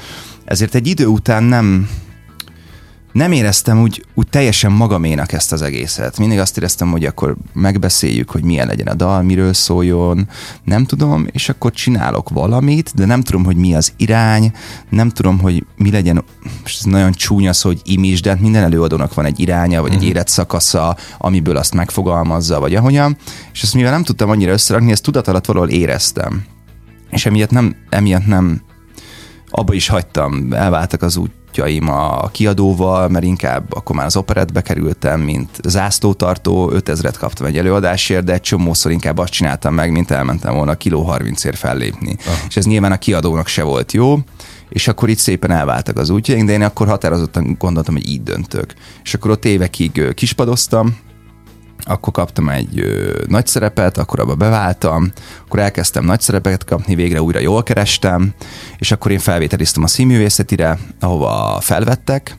ezért 0.46 0.76
egy 0.76 0.88
idő 0.88 1.06
után 1.06 1.44
nem, 1.44 1.90
nem 3.14 3.32
éreztem 3.32 3.82
úgy, 3.82 4.06
úgy 4.14 4.28
teljesen 4.28 4.72
magaménak 4.72 5.32
ezt 5.32 5.52
az 5.52 5.62
egészet. 5.62 6.18
Mindig 6.18 6.40
azt 6.40 6.58
éreztem, 6.58 6.92
hogy 6.92 7.06
akkor 7.06 7.36
megbeszéljük, 7.54 8.30
hogy 8.30 8.44
milyen 8.44 8.68
legyen 8.68 8.88
a 8.88 8.94
dal, 8.94 9.22
miről 9.22 9.54
szóljon, 9.54 10.30
nem 10.64 10.86
tudom, 10.86 11.28
és 11.32 11.50
akkor 11.50 11.72
csinálok 11.72 12.30
valamit, 12.30 12.92
de 12.96 13.06
nem 13.06 13.22
tudom, 13.22 13.44
hogy 13.44 13.56
mi 13.56 13.76
az 13.76 13.94
irány, 13.98 14.52
nem 14.90 15.10
tudom, 15.10 15.40
hogy 15.40 15.66
mi 15.78 15.92
legyen, 15.92 16.24
és 16.66 16.78
ez 16.80 16.84
nagyon 16.84 17.12
csúnya 17.12 17.54
szó, 17.54 17.70
hogy 17.70 17.82
imis, 17.84 18.22
de 18.22 18.30
hát 18.30 18.40
minden 18.40 18.64
előadónak 18.64 19.14
van 19.14 19.26
egy 19.26 19.40
iránya, 19.40 19.82
vagy 19.82 19.92
egy 19.92 19.98
mhm. 19.98 20.08
életszakasza, 20.08 20.98
amiből 21.18 21.58
azt 21.58 21.74
megfogalmazza, 21.74 22.60
vagy 22.60 22.76
ahogyan, 22.76 23.18
és 23.54 23.64
ezt 23.64 23.74
mivel 23.74 23.92
nem 23.92 24.04
tudtam 24.04 24.30
annyira 24.30 24.52
összerakni, 24.52 24.92
ezt 24.92 25.04
tudat 25.04 25.28
alatt 25.28 25.46
valahol 25.46 25.70
éreztem. 25.70 26.44
És 27.10 27.26
emiatt 27.26 27.52
nem, 27.52 27.76
emiatt 27.90 28.26
nem 28.26 28.62
abba 29.50 29.74
is 29.74 29.88
hagytam, 29.88 30.54
elváltak 30.54 31.02
az 31.02 31.18
út 31.18 31.32
útjaim 31.54 31.90
a 31.90 32.28
kiadóval, 32.28 33.08
mert 33.08 33.26
inkább 33.26 33.74
akkor 33.74 33.96
már 33.96 34.06
az 34.06 34.16
operetbe 34.16 34.62
kerültem, 34.62 35.22
mint 35.22 35.50
zászlótartó, 35.64 36.72
5000-et 36.76 37.16
kaptam 37.20 37.46
egy 37.46 37.58
előadásért, 37.58 38.24
de 38.24 38.34
egy 38.34 38.42
csomószor 38.42 38.92
inkább 38.92 39.18
azt 39.18 39.32
csináltam 39.32 39.74
meg, 39.74 39.92
mint 39.92 40.12
elmentem 40.12 40.56
volna 40.56 40.76
kiló 40.76 41.14
30-ért 41.18 41.58
fellépni. 41.58 42.16
Aha. 42.26 42.36
És 42.48 42.58
ez 42.58 42.66
nyilván 42.66 42.92
a 42.92 42.98
kiadónak 42.98 43.48
se 43.48 43.64
volt 43.64 43.92
jó, 43.92 44.18
és 44.70 44.88
akkor 44.88 45.10
itt 45.10 45.18
szépen 45.18 45.52
elváltak 45.52 45.98
az 45.98 46.10
útjaink, 46.10 46.48
de 46.48 46.54
én 46.54 46.62
akkor 46.62 46.88
határozottan 46.88 47.56
gondoltam, 47.60 47.94
hogy 47.94 48.10
így 48.10 48.24
döntök. 48.24 48.74
És 49.04 49.14
akkor 49.14 49.32
ott 49.32 49.46
évekig 49.46 50.14
kispadoztam, 50.14 50.98
akkor 51.86 52.14
kaptam 52.14 52.50
egy 52.50 52.80
ö, 52.80 53.22
nagy 53.28 53.48
szerepet, 53.48 53.98
akkor 53.98 54.20
abba 54.20 54.36
beváltam, 54.36 55.12
akkor 55.46 55.60
elkezdtem 55.60 56.06
nagy 56.06 56.22
szerepeket 56.22 56.64
kapni, 56.64 56.96
végre 56.96 57.22
újra 57.22 57.40
jól 57.40 57.64
kerestem, 57.64 58.34
és 58.78 58.92
akkor 58.92 59.12
én 59.12 59.20
felvételiztem 59.20 59.84
a 59.84 59.88
színművészetire, 59.88 60.80
ahova 61.00 61.60
felvettek, 61.62 62.38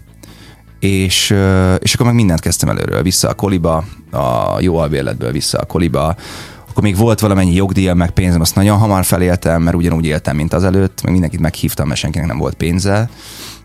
és, 0.80 1.34
és 1.78 1.94
akkor 1.94 2.06
meg 2.06 2.14
mindent 2.14 2.40
kezdtem 2.40 2.68
előről, 2.68 3.02
vissza 3.02 3.28
a 3.28 3.34
koliba, 3.34 3.84
a 4.10 4.56
jó 4.60 4.76
albérletből 4.76 5.32
vissza 5.32 5.58
a 5.58 5.64
koliba, 5.64 6.16
akkor 6.70 6.82
még 6.82 6.96
volt 6.96 7.20
valamennyi 7.20 7.54
jogdíjam, 7.54 7.96
meg 7.96 8.10
pénzem, 8.10 8.40
azt 8.40 8.54
nagyon 8.54 8.78
hamar 8.78 9.04
feléltem, 9.04 9.62
mert 9.62 9.76
ugyanúgy 9.76 10.04
éltem, 10.04 10.36
mint 10.36 10.52
az 10.52 10.64
előtt, 10.64 11.02
meg 11.02 11.12
mindenkit 11.12 11.40
meghívtam, 11.40 11.86
mert 11.86 12.00
senkinek 12.00 12.26
nem 12.26 12.38
volt 12.38 12.54
pénze, 12.54 13.08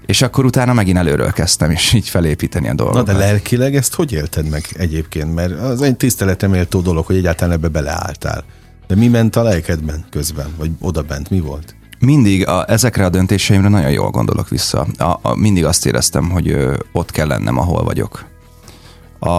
és 0.10 0.22
akkor 0.22 0.46
utána 0.46 0.74
megint 0.74 0.98
előről 0.98 1.32
kezdtem, 1.32 1.72
és 1.72 1.94
így 1.94 2.10
felépíteni 2.10 2.70
a 2.70 2.74
dolgokat. 2.74 3.06
Na 3.06 3.14
de 3.14 3.20
lelkileg 3.20 3.76
ezt 3.76 3.94
hogy 3.94 4.12
élted 4.12 4.50
meg 4.50 4.66
egyébként? 4.74 5.34
Mert 5.34 5.60
az 5.60 5.82
egy 5.82 5.96
tiszteleteméltó 5.96 6.80
dolog, 6.80 7.06
hogy 7.06 7.16
egyáltalán 7.16 7.54
ebbe 7.54 7.68
beleálltál. 7.68 8.44
De 8.88 8.96
mi 8.96 9.08
ment 9.08 9.36
a 9.36 9.44
lelkedben 9.44 10.06
közben? 10.10 10.48
Vagy 10.58 10.72
oda 10.80 11.02
bent 11.02 11.30
mi 11.30 11.40
volt? 11.40 11.76
Mindig 12.00 12.48
a, 12.48 12.70
ezekre 12.70 13.06
a 13.06 13.10
döntéseimre 13.10 13.68
nagyon 13.68 13.92
jól 13.92 14.10
gondolok 14.10 14.50
vissza. 14.50 14.88
A, 14.98 15.20
a, 15.22 15.36
mindig 15.36 15.66
azt 15.66 15.86
éreztem, 15.86 16.30
hogy 16.30 16.50
ö, 16.50 16.76
ott 16.92 17.12
kell 17.12 17.28
lennem, 17.28 17.58
ahol 17.58 17.84
vagyok. 17.84 18.26
A, 19.20 19.30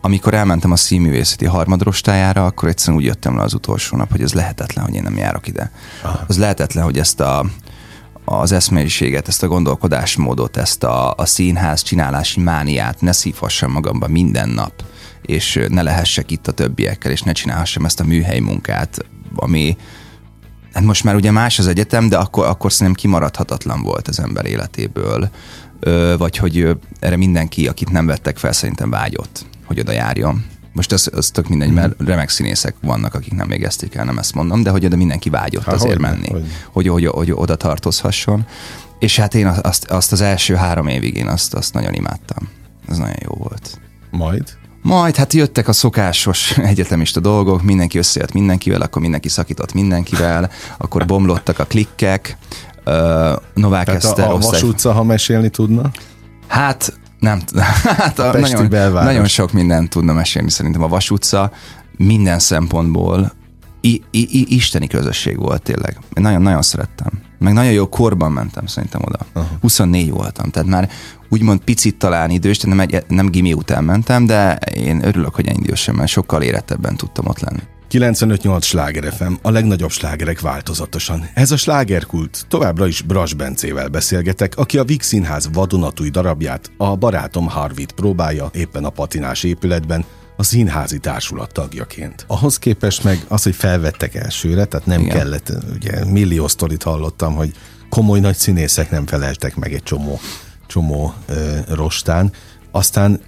amikor 0.00 0.34
elmentem 0.34 0.70
a 0.70 0.76
színművészeti 0.76 1.44
harmadrostájára, 1.44 2.44
akkor 2.44 2.68
egyszerűen 2.68 2.98
úgy 2.98 3.04
jöttem 3.04 3.36
le 3.36 3.42
az 3.42 3.54
utolsó 3.54 3.96
nap, 3.96 4.10
hogy 4.10 4.22
ez 4.22 4.32
lehetetlen, 4.32 4.84
hogy 4.84 4.94
én 4.94 5.02
nem 5.02 5.16
járok 5.16 5.46
ide. 5.46 5.70
Aha. 6.02 6.24
Az 6.26 6.38
lehetetlen, 6.38 6.84
hogy 6.84 6.98
ezt 6.98 7.20
a 7.20 7.46
az 8.38 8.52
eszmélyiséget, 8.52 9.28
ezt 9.28 9.42
a 9.42 9.48
gondolkodásmódot, 9.48 10.56
ezt 10.56 10.84
a, 10.84 11.14
a 11.16 11.26
színház 11.26 11.82
csinálási 11.82 12.40
mániát 12.40 13.00
ne 13.00 13.12
szívhassam 13.12 13.72
magamba 13.72 14.08
minden 14.08 14.48
nap, 14.48 14.72
és 15.22 15.60
ne 15.68 15.82
lehessek 15.82 16.30
itt 16.30 16.48
a 16.48 16.52
többiekkel, 16.52 17.10
és 17.10 17.22
ne 17.22 17.32
csinálhassam 17.32 17.84
ezt 17.84 18.00
a 18.00 18.04
műhely 18.04 18.38
munkát, 18.38 19.04
ami 19.34 19.76
hát 20.72 20.82
most 20.82 21.04
már 21.04 21.14
ugye 21.14 21.30
más 21.30 21.58
az 21.58 21.66
egyetem, 21.66 22.08
de 22.08 22.16
akkor, 22.16 22.46
akkor 22.46 22.72
szerintem 22.72 23.02
kimaradhatatlan 23.02 23.82
volt 23.82 24.08
az 24.08 24.20
ember 24.20 24.46
életéből, 24.46 25.30
Ö, 25.82 26.14
vagy 26.18 26.36
hogy 26.36 26.76
erre 26.98 27.16
mindenki, 27.16 27.68
akit 27.68 27.90
nem 27.90 28.06
vettek 28.06 28.38
fel, 28.38 28.52
szerintem 28.52 28.90
vágyott, 28.90 29.46
hogy 29.64 29.80
oda 29.80 29.92
járjon. 29.92 30.44
Most 30.72 30.92
az, 30.92 31.10
az 31.14 31.30
tök 31.30 31.48
mindegy, 31.48 31.72
mert 31.72 31.98
mhm. 31.98 32.08
remek 32.08 32.28
színészek 32.28 32.74
vannak, 32.80 33.14
akik 33.14 33.32
nem 33.32 33.48
végezték 33.48 33.94
el, 33.94 34.04
nem 34.04 34.18
ezt 34.18 34.34
mondom, 34.34 34.62
de 34.62 34.70
hogy 34.70 34.84
oda 34.84 34.96
mindenki 34.96 35.30
vágyott 35.30 35.64
Há, 35.64 35.72
azért 35.72 35.92
hogy 35.92 36.00
menni, 36.00 36.28
hogy. 36.28 36.44
Hogy, 36.72 36.86
hogy, 36.86 37.06
hogy 37.06 37.32
oda 37.32 37.56
tartozhasson. 37.56 38.46
És 38.98 39.16
hát 39.16 39.34
én 39.34 39.46
azt, 39.46 39.90
azt 39.90 40.12
az 40.12 40.20
első 40.20 40.54
három 40.54 40.86
évig 40.86 41.16
én 41.16 41.26
azt, 41.26 41.54
azt 41.54 41.74
nagyon 41.74 41.94
imádtam. 41.94 42.48
Ez 42.88 42.96
nagyon 42.96 43.16
jó 43.22 43.34
volt. 43.34 43.80
Majd? 44.10 44.58
Majd 44.82 45.16
hát 45.16 45.32
jöttek 45.32 45.68
a 45.68 45.72
szokásos 45.72 46.58
egyetemista 46.72 47.20
dolgok, 47.20 47.62
mindenki 47.62 47.98
összejött 47.98 48.32
mindenkivel, 48.32 48.80
akkor 48.80 49.02
mindenki 49.02 49.28
szakított 49.28 49.72
mindenkivel, 49.72 50.50
akkor 50.78 51.06
bomlottak 51.06 51.58
a 51.58 51.64
klikkek, 51.64 52.36
uh, 52.86 52.94
Novák 53.54 53.84
Tehát 53.84 54.04
Eszter, 54.04 54.28
a, 54.28 54.34
a 54.34 54.38
Vas 54.38 54.62
utca, 54.62 54.92
ha 54.92 55.02
mesélni 55.02 55.48
tudna? 55.48 55.90
Hát 56.46 56.98
nem. 57.20 57.40
Hát 57.82 58.18
a, 58.18 58.30
a 58.30 58.38
nagyon, 58.38 58.92
nagyon 58.92 59.26
sok 59.26 59.52
mindent 59.52 59.90
tudna 59.90 60.12
mesélni 60.12 60.50
szerintem 60.50 60.82
a 60.82 60.88
Vas 60.88 61.10
utca. 61.10 61.52
Minden 61.96 62.38
szempontból 62.38 63.32
i, 63.80 64.02
i, 64.10 64.38
i, 64.40 64.54
isteni 64.54 64.86
közösség 64.86 65.38
volt 65.38 65.62
tényleg. 65.62 65.98
Én 66.14 66.22
nagyon-nagyon 66.22 66.62
szerettem. 66.62 67.12
Meg 67.38 67.52
nagyon 67.52 67.72
jó 67.72 67.88
korban 67.88 68.32
mentem 68.32 68.66
szerintem 68.66 69.00
oda. 69.04 69.18
Aha. 69.32 69.48
24 69.60 70.10
voltam, 70.10 70.50
tehát 70.50 70.68
már 70.68 70.90
úgymond 71.28 71.60
picit 71.60 71.96
talán 71.96 72.30
idős, 72.30 72.58
de 72.58 72.68
nem, 72.68 72.80
egy, 72.80 73.04
nem 73.08 73.26
gimi 73.26 73.52
után 73.52 73.84
mentem, 73.84 74.26
de 74.26 74.54
én 74.74 75.04
örülök, 75.04 75.34
hogy 75.34 75.46
ennyi 75.46 75.62
idősen, 75.62 75.94
mert 75.94 76.10
sokkal 76.10 76.42
érettebben 76.42 76.96
tudtam 76.96 77.26
ott 77.26 77.40
lenni. 77.40 77.62
95-8 77.90 78.62
sláger 78.62 79.12
FM, 79.12 79.32
a 79.42 79.50
legnagyobb 79.50 79.90
slágerek 79.90 80.40
változatosan. 80.40 81.28
Ez 81.34 81.50
a 81.50 81.56
slágerkult. 81.56 82.44
Továbbra 82.48 82.86
is 82.86 83.02
Bras 83.02 83.34
Bencével 83.34 83.88
beszélgetek, 83.88 84.56
aki 84.56 84.78
a 84.78 84.84
Vix 84.84 85.06
Színház 85.06 85.48
vadonatúj 85.52 86.10
darabját, 86.10 86.70
a 86.76 86.96
barátom 86.96 87.48
Harvit 87.48 87.92
próbálja 87.92 88.50
éppen 88.54 88.84
a 88.84 88.90
patinás 88.90 89.42
épületben, 89.42 90.04
a 90.36 90.42
színházi 90.42 90.98
társulat 90.98 91.52
tagjaként. 91.52 92.24
Ahhoz 92.26 92.58
képest 92.58 93.04
meg 93.04 93.24
az, 93.28 93.42
hogy 93.42 93.54
felvettek 93.54 94.14
elsőre, 94.14 94.64
tehát 94.64 94.86
nem 94.86 95.00
Igen. 95.00 95.16
kellett, 95.16 95.52
ugye 95.74 96.04
millió 96.04 96.48
sztorit 96.48 96.82
hallottam, 96.82 97.34
hogy 97.34 97.52
komoly 97.88 98.20
nagy 98.20 98.36
színészek 98.36 98.90
nem 98.90 99.06
feleltek 99.06 99.56
meg 99.56 99.72
egy 99.72 99.82
csomó, 99.82 100.20
csomó 100.66 101.14
ö, 101.26 101.56
rostán. 101.68 102.32
Aztán 102.70 103.20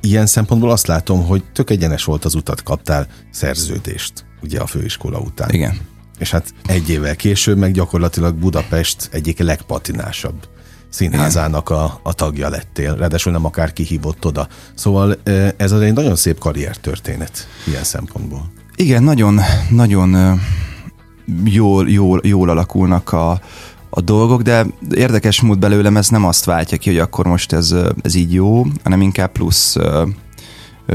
ilyen 0.00 0.26
szempontból 0.26 0.70
azt 0.70 0.86
látom, 0.86 1.24
hogy 1.24 1.44
tök 1.52 1.70
egyenes 1.70 2.04
volt 2.04 2.24
az 2.24 2.34
utat, 2.34 2.62
kaptál 2.62 3.06
szerződést, 3.30 4.24
ugye 4.42 4.60
a 4.60 4.66
főiskola 4.66 5.18
után. 5.18 5.50
Igen. 5.50 5.78
És 6.18 6.30
hát 6.30 6.54
egy 6.66 6.90
évvel 6.90 7.16
később 7.16 7.58
meg 7.58 7.72
gyakorlatilag 7.72 8.34
Budapest 8.34 9.08
egyik 9.12 9.38
legpatinásabb 9.38 10.48
színházának 10.88 11.70
a, 11.70 12.00
a 12.02 12.12
tagja 12.12 12.48
lettél, 12.48 12.96
ráadásul 12.96 13.32
nem 13.32 13.44
akár 13.44 13.72
kihívott 13.72 14.24
oda. 14.24 14.48
Szóval 14.74 15.16
ez 15.56 15.72
az 15.72 15.80
egy 15.80 15.92
nagyon 15.92 16.16
szép 16.16 16.38
karriertörténet 16.38 17.48
ilyen 17.66 17.84
szempontból. 17.84 18.52
Igen, 18.76 19.02
nagyon, 19.02 19.40
nagyon 19.70 20.40
jól, 21.44 21.90
jól, 21.90 22.20
jól 22.24 22.48
alakulnak 22.48 23.12
a, 23.12 23.40
a 23.96 24.00
dolgok, 24.00 24.42
de 24.42 24.66
érdekes 24.90 25.40
mód 25.40 25.58
belőlem 25.58 25.96
ez 25.96 26.08
nem 26.08 26.24
azt 26.24 26.44
váltja 26.44 26.78
ki, 26.78 26.90
hogy 26.90 26.98
akkor 26.98 27.26
most 27.26 27.52
ez, 27.52 27.74
ez 28.02 28.14
így 28.14 28.32
jó, 28.32 28.66
hanem 28.82 29.00
inkább 29.00 29.32
plusz 29.32 29.76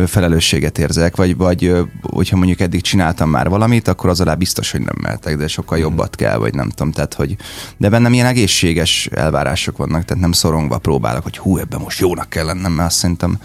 felelősséget 0.05 0.77
érzek, 0.77 1.15
vagy, 1.15 1.38
vagy 1.38 1.74
hogyha 2.01 2.38
mondjuk 2.38 2.60
eddig 2.60 2.81
csináltam 2.81 3.29
már 3.29 3.50
valamit, 3.50 3.88
akkor 3.88 4.10
az 4.10 4.22
alá 4.22 4.34
biztos, 4.34 4.72
hogy 4.72 4.79
nem 4.79 4.96
mehetek, 5.01 5.38
de 5.38 5.48
sokkal 5.48 5.77
hmm. 5.77 5.88
jobbat 5.88 6.15
kell, 6.15 6.38
vagy 6.38 6.53
nem 6.53 6.70
tudom, 6.70 6.91
tehát 6.91 7.13
hogy 7.13 7.36
de 7.77 7.89
bennem 7.89 8.13
ilyen 8.13 8.25
egészséges 8.25 9.10
elvárások 9.12 9.77
vannak, 9.77 10.05
tehát 10.05 10.24
nem 10.24 10.31
szorongva 10.31 10.77
próbálok, 10.77 11.24
hogy 11.24 11.38
hú, 11.38 11.58
ebben 11.58 11.79
most 11.79 12.00
jónak 12.00 12.29
kell 12.29 12.46
lennem, 12.46 12.72
mert 12.72 12.89
azt 12.89 12.98
szerintem 12.98 13.39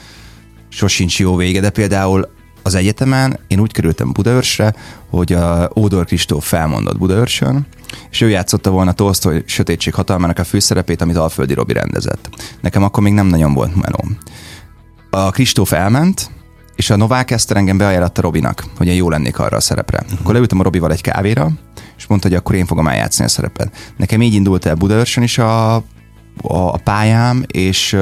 sosincs 0.68 1.18
jó 1.18 1.36
vége, 1.36 1.60
de 1.60 1.70
például 1.70 2.28
az 2.62 2.74
egyetemen 2.74 3.38
én 3.46 3.60
úgy 3.60 3.72
kerültem 3.72 4.12
Budaörsre, 4.12 4.74
hogy 5.10 5.32
a 5.32 5.70
Ódor 5.76 6.04
Kristóf 6.04 6.48
felmondott 6.48 6.98
Budaörsön, 6.98 7.66
és 8.10 8.20
ő 8.20 8.28
játszotta 8.28 8.70
volna 8.70 8.92
Tolstoy 8.92 9.42
Sötétség 9.46 9.94
hatalmának 9.94 10.38
a 10.38 10.44
főszerepét, 10.44 11.00
amit 11.00 11.16
Alföldi 11.16 11.54
Robi 11.54 11.72
rendezett. 11.72 12.28
Nekem 12.60 12.82
akkor 12.82 13.02
még 13.02 13.12
nem 13.12 13.26
nagyon 13.26 13.54
volt 13.54 13.74
melóm. 13.74 14.18
A 15.10 15.30
Kristóf 15.30 15.72
elment, 15.72 16.30
és 16.76 16.90
a 16.90 16.96
Novák 16.96 17.30
Eszter 17.30 17.56
engem 17.56 17.78
beajánlotta 17.78 18.20
Robinak, 18.20 18.64
hogy 18.76 18.86
én 18.86 18.94
jó 18.94 19.10
lennék 19.10 19.38
arra 19.38 19.56
a 19.56 19.60
szerepre. 19.60 20.00
Uh-huh. 20.02 20.18
Akkor 20.20 20.32
leültem 20.32 20.60
a 20.60 20.62
Robival 20.62 20.92
egy 20.92 21.00
kávéra, 21.00 21.50
és 21.96 22.06
mondta, 22.06 22.28
hogy 22.28 22.36
akkor 22.36 22.54
én 22.54 22.66
fogom 22.66 22.88
eljátszani 22.88 23.28
a 23.28 23.30
szerepet. 23.30 23.94
Nekem 23.96 24.22
így 24.22 24.34
indult 24.34 24.66
el 24.66 24.74
Budaörsön 24.74 25.22
is 25.22 25.38
a, 25.38 25.74
a, 25.74 25.82
a 26.42 26.78
pályám, 26.84 27.44
és, 27.46 27.96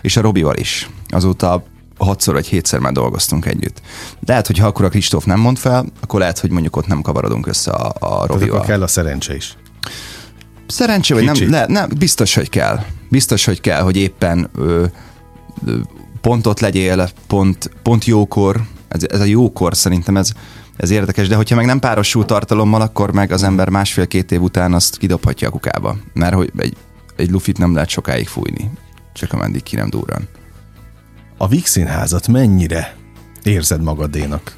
és 0.00 0.16
a 0.16 0.20
Robival 0.20 0.56
is. 0.56 0.90
Azóta 1.08 1.64
hatszor 1.98 2.34
vagy 2.34 2.46
hétszer 2.46 2.78
már 2.78 2.92
dolgoztunk 2.92 3.46
együtt. 3.46 3.80
Lehet, 4.26 4.46
hogy 4.46 4.58
ha 4.58 4.66
akkor 4.66 4.84
a 4.84 4.88
Kristóf 4.88 5.24
nem 5.24 5.40
mond 5.40 5.58
fel, 5.58 5.86
akkor 6.00 6.20
lehet, 6.20 6.38
hogy 6.38 6.50
mondjuk 6.50 6.76
ott 6.76 6.86
nem 6.86 7.02
kavarodunk 7.02 7.46
össze 7.46 7.70
a, 7.70 7.92
a 7.98 8.26
Robival. 8.26 8.54
akkor 8.54 8.66
kell 8.66 8.82
a 8.82 8.86
szerencse 8.86 9.34
is. 9.34 9.56
Szerencse, 10.66 11.14
vagy 11.14 11.24
nem, 11.24 11.48
ne, 11.48 11.66
nem, 11.66 11.88
biztos, 11.98 12.34
hogy 12.34 12.48
kell. 12.48 12.80
Biztos, 13.08 13.44
hogy 13.44 13.60
kell, 13.60 13.80
hogy 13.80 13.96
éppen 13.96 14.50
ö, 14.54 14.84
ö, 15.66 15.78
pontot 16.20 16.60
legyél, 16.60 17.08
pont, 17.26 17.70
pont 17.82 18.04
jókor, 18.04 18.60
ez, 18.88 19.02
ez 19.08 19.20
a 19.20 19.24
jókor 19.24 19.76
szerintem 19.76 20.16
ez, 20.16 20.32
ez 20.76 20.90
érdekes, 20.90 21.28
de 21.28 21.36
hogyha 21.36 21.56
meg 21.56 21.66
nem 21.66 21.78
párosul 21.78 22.24
tartalommal, 22.24 22.80
akkor 22.80 23.12
meg 23.12 23.32
az 23.32 23.42
ember 23.42 23.68
másfél-két 23.68 24.32
év 24.32 24.42
után 24.42 24.74
azt 24.74 24.96
kidobhatja 24.96 25.48
a 25.48 25.50
kukába. 25.50 25.96
Mert 26.12 26.34
hogy 26.34 26.52
egy, 26.56 26.76
egy 27.16 27.30
lufit 27.30 27.58
nem 27.58 27.74
lehet 27.74 27.88
sokáig 27.88 28.28
fújni, 28.28 28.70
csak 29.12 29.32
ameddig 29.32 29.62
ki 29.62 29.76
nem 29.76 29.90
durran. 29.90 30.28
A 31.38 31.56
Színházat 31.64 32.28
mennyire 32.28 32.96
érzed 33.42 33.82
magadénak? 33.82 34.54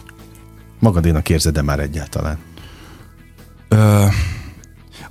Magadénak 0.78 1.28
érzed-e 1.28 1.62
már 1.62 1.80
egyáltalán? 1.80 2.38
Ö, 3.68 4.04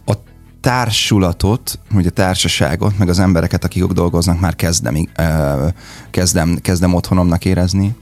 a 0.06 0.14
társulatot, 0.62 1.80
vagy 1.92 2.06
a 2.06 2.10
társaságot, 2.10 2.98
meg 2.98 3.10
az 3.10 3.20
embereket, 3.20 3.64
akik 3.64 3.84
ott 3.84 3.94
dolgoznak, 3.94 4.40
már 4.40 4.56
kezdem, 4.56 5.08
ö, 5.16 5.68
kezdem, 6.12 6.58
kezdem 6.62 6.94
otthonomnak 6.94 7.46
érezni. 7.46 7.96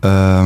Ö, 0.00 0.42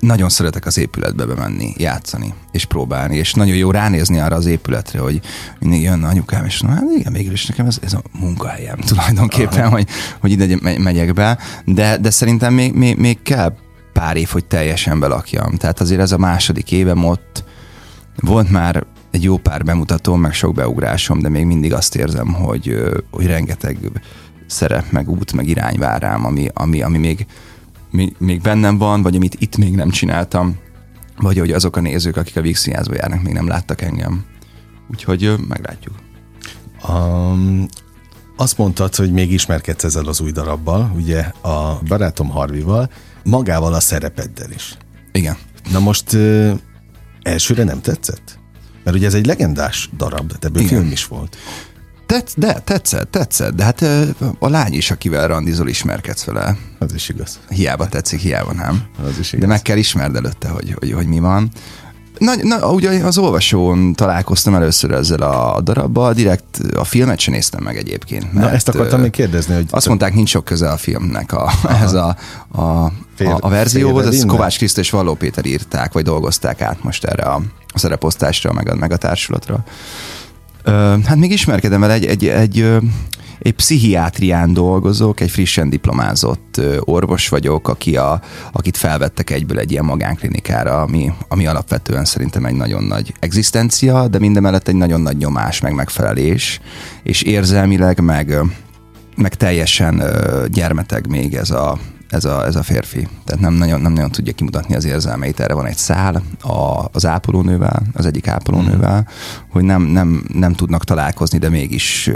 nagyon 0.00 0.28
szeretek 0.28 0.66
az 0.66 0.78
épületbe 0.78 1.24
bemenni, 1.24 1.72
játszani 1.76 2.34
és 2.52 2.64
próbálni, 2.64 3.16
és 3.16 3.34
nagyon 3.34 3.56
jó 3.56 3.70
ránézni 3.70 4.18
arra 4.18 4.36
az 4.36 4.46
épületre, 4.46 4.98
hogy 4.98 5.20
mindig 5.58 5.82
jön 5.82 6.04
anyukám, 6.04 6.44
és 6.44 6.60
na, 6.60 6.68
hát 6.68 6.84
igen, 6.98 7.12
mégis 7.12 7.46
nekem 7.46 7.66
ez, 7.66 7.78
ez 7.82 7.92
a 7.92 8.02
munkahelyem 8.20 8.78
tulajdonképpen, 8.88 9.64
Aha. 9.64 9.70
hogy, 9.70 9.88
hogy 10.20 10.30
ide 10.30 10.58
megyek 10.78 11.12
be, 11.12 11.38
de, 11.64 11.98
de 11.98 12.10
szerintem 12.10 12.54
még, 12.54 12.72
még, 12.72 12.96
még 12.96 13.22
kell 13.22 13.54
pár 13.92 14.16
év, 14.16 14.28
hogy 14.28 14.44
teljesen 14.44 15.00
belakjam. 15.00 15.56
Tehát 15.56 15.80
azért 15.80 16.00
ez 16.00 16.12
a 16.12 16.18
második 16.18 16.72
évem 16.72 17.04
ott 17.04 17.44
volt 18.16 18.50
már 18.50 18.86
egy 19.10 19.22
jó 19.22 19.36
pár 19.36 19.64
bemutatóm, 19.64 20.20
meg 20.20 20.32
sok 20.32 20.54
beugrásom, 20.54 21.18
de 21.18 21.28
még 21.28 21.44
mindig 21.44 21.72
azt 21.72 21.96
érzem, 21.96 22.32
hogy, 22.32 22.78
hogy 23.10 23.26
rengeteg 23.26 23.78
szerep, 24.46 24.90
meg 24.90 25.08
út, 25.08 25.32
meg 25.32 25.48
irány 25.48 25.78
vár 25.78 26.02
rám, 26.02 26.24
ami, 26.24 26.48
ami, 26.54 26.82
ami 26.82 26.98
még, 26.98 27.26
még 28.18 28.40
bennem 28.40 28.78
van, 28.78 29.02
vagy 29.02 29.16
amit 29.16 29.36
itt 29.38 29.56
még 29.56 29.74
nem 29.74 29.90
csináltam, 29.90 30.56
vagy 31.16 31.38
hogy 31.38 31.52
azok 31.52 31.76
a 31.76 31.80
nézők, 31.80 32.16
akik 32.16 32.36
a 32.36 32.40
Víg 32.40 32.56
járnak, 32.64 33.22
még 33.22 33.32
nem 33.32 33.46
láttak 33.46 33.82
engem. 33.82 34.24
Úgyhogy 34.90 35.34
meglátjuk. 35.48 35.94
Um, 36.88 37.66
azt 38.36 38.58
mondtad, 38.58 38.94
hogy 38.94 39.12
még 39.12 39.32
ismerkedsz 39.32 39.84
ezzel 39.84 40.06
az 40.06 40.20
új 40.20 40.30
darabbal, 40.30 40.92
ugye 40.96 41.20
a 41.40 41.78
barátom 41.88 42.28
Harvival, 42.28 42.90
magával 43.24 43.74
a 43.74 43.80
szerepeddel 43.80 44.50
is. 44.50 44.76
Igen. 45.12 45.36
Na 45.72 45.78
most 45.78 46.12
ö, 46.12 46.52
elsőre 47.22 47.64
nem 47.64 47.80
tetszett? 47.80 48.38
Mert 48.84 48.96
ugye 48.96 49.06
ez 49.06 49.14
egy 49.14 49.26
legendás 49.26 49.90
darab, 49.96 50.32
de 50.32 50.46
ebből 50.46 50.62
film 50.62 50.90
is 50.90 51.06
volt. 51.06 51.36
Tetsz, 52.06 52.34
de 52.36 52.52
tetszett, 52.64 53.10
tetszett, 53.10 53.54
de 53.54 53.64
hát 53.64 53.84
a 54.38 54.48
lány 54.48 54.74
is, 54.74 54.90
akivel 54.90 55.28
randizol, 55.28 55.68
ismerkedsz 55.68 56.24
vele. 56.24 56.56
Az 56.78 56.94
is 56.94 57.08
igaz. 57.08 57.38
Hiába 57.48 57.88
tetszik, 57.88 58.20
hiába 58.20 58.52
nem. 58.52 58.82
Az 59.04 59.18
is 59.18 59.28
igaz. 59.32 59.40
De 59.40 59.46
meg 59.46 59.62
kell 59.62 59.76
ismerd 59.76 60.16
előtte, 60.16 60.48
hogy, 60.48 60.76
hogy, 60.78 60.92
hogy 60.92 61.06
mi 61.06 61.18
van. 61.18 61.50
Na, 62.18 62.32
na, 62.42 62.72
ugye 62.72 63.04
az 63.04 63.18
olvasón 63.18 63.92
találkoztam 63.92 64.54
először 64.54 64.90
ezzel 64.90 65.22
a 65.22 65.60
darabbal, 65.60 66.12
direkt 66.12 66.58
a 66.74 66.84
filmet 66.84 67.18
sem 67.18 67.34
néztem 67.34 67.62
meg 67.62 67.76
egyébként. 67.76 68.32
Mert, 68.32 68.46
na 68.46 68.52
ezt 68.52 68.68
akartam 68.68 69.00
még 69.00 69.10
kérdezni, 69.10 69.54
hogy... 69.54 69.66
Azt 69.70 69.86
mondták, 69.86 70.14
nincs 70.14 70.28
sok 70.28 70.44
köze 70.44 70.70
a 70.70 70.76
filmnek 70.76 71.32
a, 71.32 71.52
ez 71.82 71.92
a, 71.92 72.16
a, 72.48 72.60
a, 72.60 72.92
a 73.40 73.48
verzióhoz, 73.48 74.06
ezt 74.06 74.26
Kovács 74.26 74.56
Krisztus 74.56 74.84
és 74.84 74.90
Valló 74.90 75.14
Péter 75.14 75.46
írták, 75.46 75.92
vagy 75.92 76.04
dolgozták 76.04 76.60
át 76.60 76.82
most 76.82 77.04
erre 77.04 77.22
a, 77.22 77.40
a 77.68 77.78
szereposztásra, 77.78 78.52
meg 78.52 78.68
a, 78.68 78.74
meg 78.74 78.92
a 78.92 78.96
társulatra. 78.96 79.64
Hát 81.04 81.16
még 81.16 81.30
ismerkedem 81.32 81.82
el 81.82 81.90
egy, 81.90 82.04
egy, 82.04 82.26
egy, 82.26 82.78
egy 83.38 83.54
pszichiátrián 83.54 84.52
dolgozok, 84.52 85.20
egy 85.20 85.30
frissen 85.30 85.70
diplomázott 85.70 86.60
orvos 86.80 87.28
vagyok, 87.28 87.68
aki 87.68 87.96
a, 87.96 88.20
akit 88.52 88.76
felvettek 88.76 89.30
egyből 89.30 89.58
egy 89.58 89.70
ilyen 89.70 89.84
magánklinikára, 89.84 90.80
ami, 90.80 91.12
ami 91.28 91.46
alapvetően 91.46 92.04
szerintem 92.04 92.44
egy 92.44 92.54
nagyon 92.54 92.82
nagy 92.82 93.14
egzisztencia, 93.20 94.08
de 94.08 94.18
mindemellett 94.18 94.68
egy 94.68 94.74
nagyon 94.74 95.00
nagy 95.00 95.16
nyomás, 95.16 95.60
meg 95.60 95.74
megfelelés, 95.74 96.60
és 97.02 97.22
érzelmileg, 97.22 98.00
meg, 98.00 98.36
meg 99.16 99.34
teljesen 99.34 100.02
gyermeteg 100.48 101.08
még 101.08 101.34
ez 101.34 101.50
a, 101.50 101.78
ez 102.08 102.24
a, 102.24 102.46
ez 102.46 102.56
a 102.56 102.62
férfi. 102.62 103.08
Tehát 103.24 103.42
nem 103.42 103.52
nagyon, 103.52 103.80
nem 103.80 103.92
nagyon 103.92 104.10
tudja 104.10 104.32
kimutatni 104.32 104.74
az 104.74 104.84
érzelmeit. 104.84 105.40
Erre 105.40 105.54
van 105.54 105.66
egy 105.66 105.76
szál 105.76 106.22
a, 106.42 106.84
az 106.92 107.06
ápolónővel, 107.06 107.82
az 107.92 108.06
egyik 108.06 108.28
ápolónővel, 108.28 108.98
mm. 108.98 109.50
hogy 109.50 109.62
nem, 109.64 109.82
nem, 109.82 110.24
nem 110.32 110.52
tudnak 110.52 110.84
találkozni, 110.84 111.38
de 111.38 111.48
mégis 111.48 112.10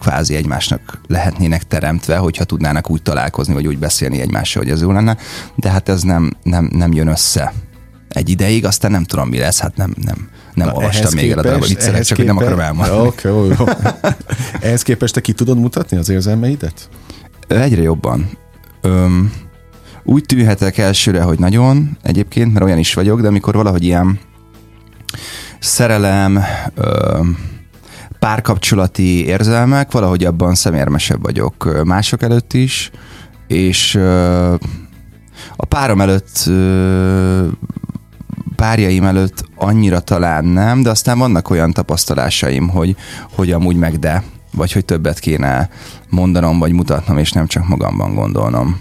kvázi 0.00 0.34
egymásnak 0.34 1.00
lehetnének 1.06 1.62
teremtve, 1.62 2.16
hogyha 2.16 2.44
tudnának 2.44 2.90
úgy 2.90 3.02
találkozni, 3.02 3.54
vagy 3.54 3.66
úgy 3.66 3.78
beszélni 3.78 4.20
egymással, 4.20 4.62
hogy 4.62 4.72
ez 4.72 4.80
jó 4.80 4.92
lenne. 4.92 5.16
De 5.54 5.70
hát 5.70 5.88
ez 5.88 6.02
nem, 6.02 6.32
nem, 6.42 6.70
nem 6.72 6.92
jön 6.92 7.08
össze 7.08 7.52
egy 8.08 8.28
ideig, 8.28 8.64
aztán 8.64 8.90
nem 8.90 9.04
tudom, 9.04 9.28
mi 9.28 9.38
lesz, 9.38 9.60
hát 9.60 9.76
nem, 9.76 9.94
nem, 10.04 10.28
nem 10.54 10.66
Na, 10.66 10.74
olvastam 10.74 11.12
még 11.14 11.30
el 11.30 11.38
a 11.38 11.42
darabot, 11.42 11.68
viccelek, 11.68 12.02
csak 12.02 12.16
képest, 12.16 12.36
nem 12.36 12.44
akarom 12.44 12.60
elmondani. 12.60 13.06
Oké, 13.06 13.28
okay, 13.28 13.48
jó, 13.48 13.54
jó. 13.58 13.64
ehhez 14.66 14.82
képest 14.82 15.14
te 15.14 15.20
ki 15.20 15.32
tudod 15.32 15.58
mutatni 15.58 15.96
az 15.96 16.08
érzelmeidet? 16.08 16.88
Egyre 17.48 17.82
jobban. 17.82 18.30
Öm, 18.86 19.32
úgy 20.04 20.24
tűhetek 20.24 20.78
elsőre, 20.78 21.22
hogy 21.22 21.38
nagyon 21.38 21.96
egyébként, 22.02 22.52
mert 22.52 22.64
olyan 22.64 22.78
is 22.78 22.94
vagyok, 22.94 23.20
de 23.20 23.28
amikor 23.28 23.54
valahogy 23.54 23.84
ilyen 23.84 24.18
szerelem, 25.58 26.42
öm, 26.74 27.38
párkapcsolati 28.18 29.26
érzelmek, 29.26 29.92
valahogy 29.92 30.24
abban 30.24 30.54
szemérmesebb 30.54 31.22
vagyok 31.22 31.84
mások 31.84 32.22
előtt 32.22 32.52
is, 32.52 32.90
és 33.46 33.94
ö, 33.94 34.54
a 35.56 35.64
párom 35.64 36.00
előtt 36.00 36.42
ö, 36.46 37.46
párjaim 38.56 39.04
előtt 39.04 39.44
annyira 39.56 40.00
talán 40.00 40.44
nem, 40.44 40.82
de 40.82 40.90
aztán 40.90 41.18
vannak 41.18 41.50
olyan 41.50 41.72
tapasztalásaim, 41.72 42.68
hogy, 42.68 42.96
hogy 43.34 43.52
amúgy 43.52 43.76
meg 43.76 43.98
de 43.98 44.22
vagy 44.56 44.72
hogy 44.72 44.84
többet 44.84 45.18
kéne 45.18 45.68
mondanom, 46.10 46.58
vagy 46.58 46.72
mutatnom, 46.72 47.18
és 47.18 47.32
nem 47.32 47.46
csak 47.46 47.68
magamban 47.68 48.14
gondolnom. 48.14 48.80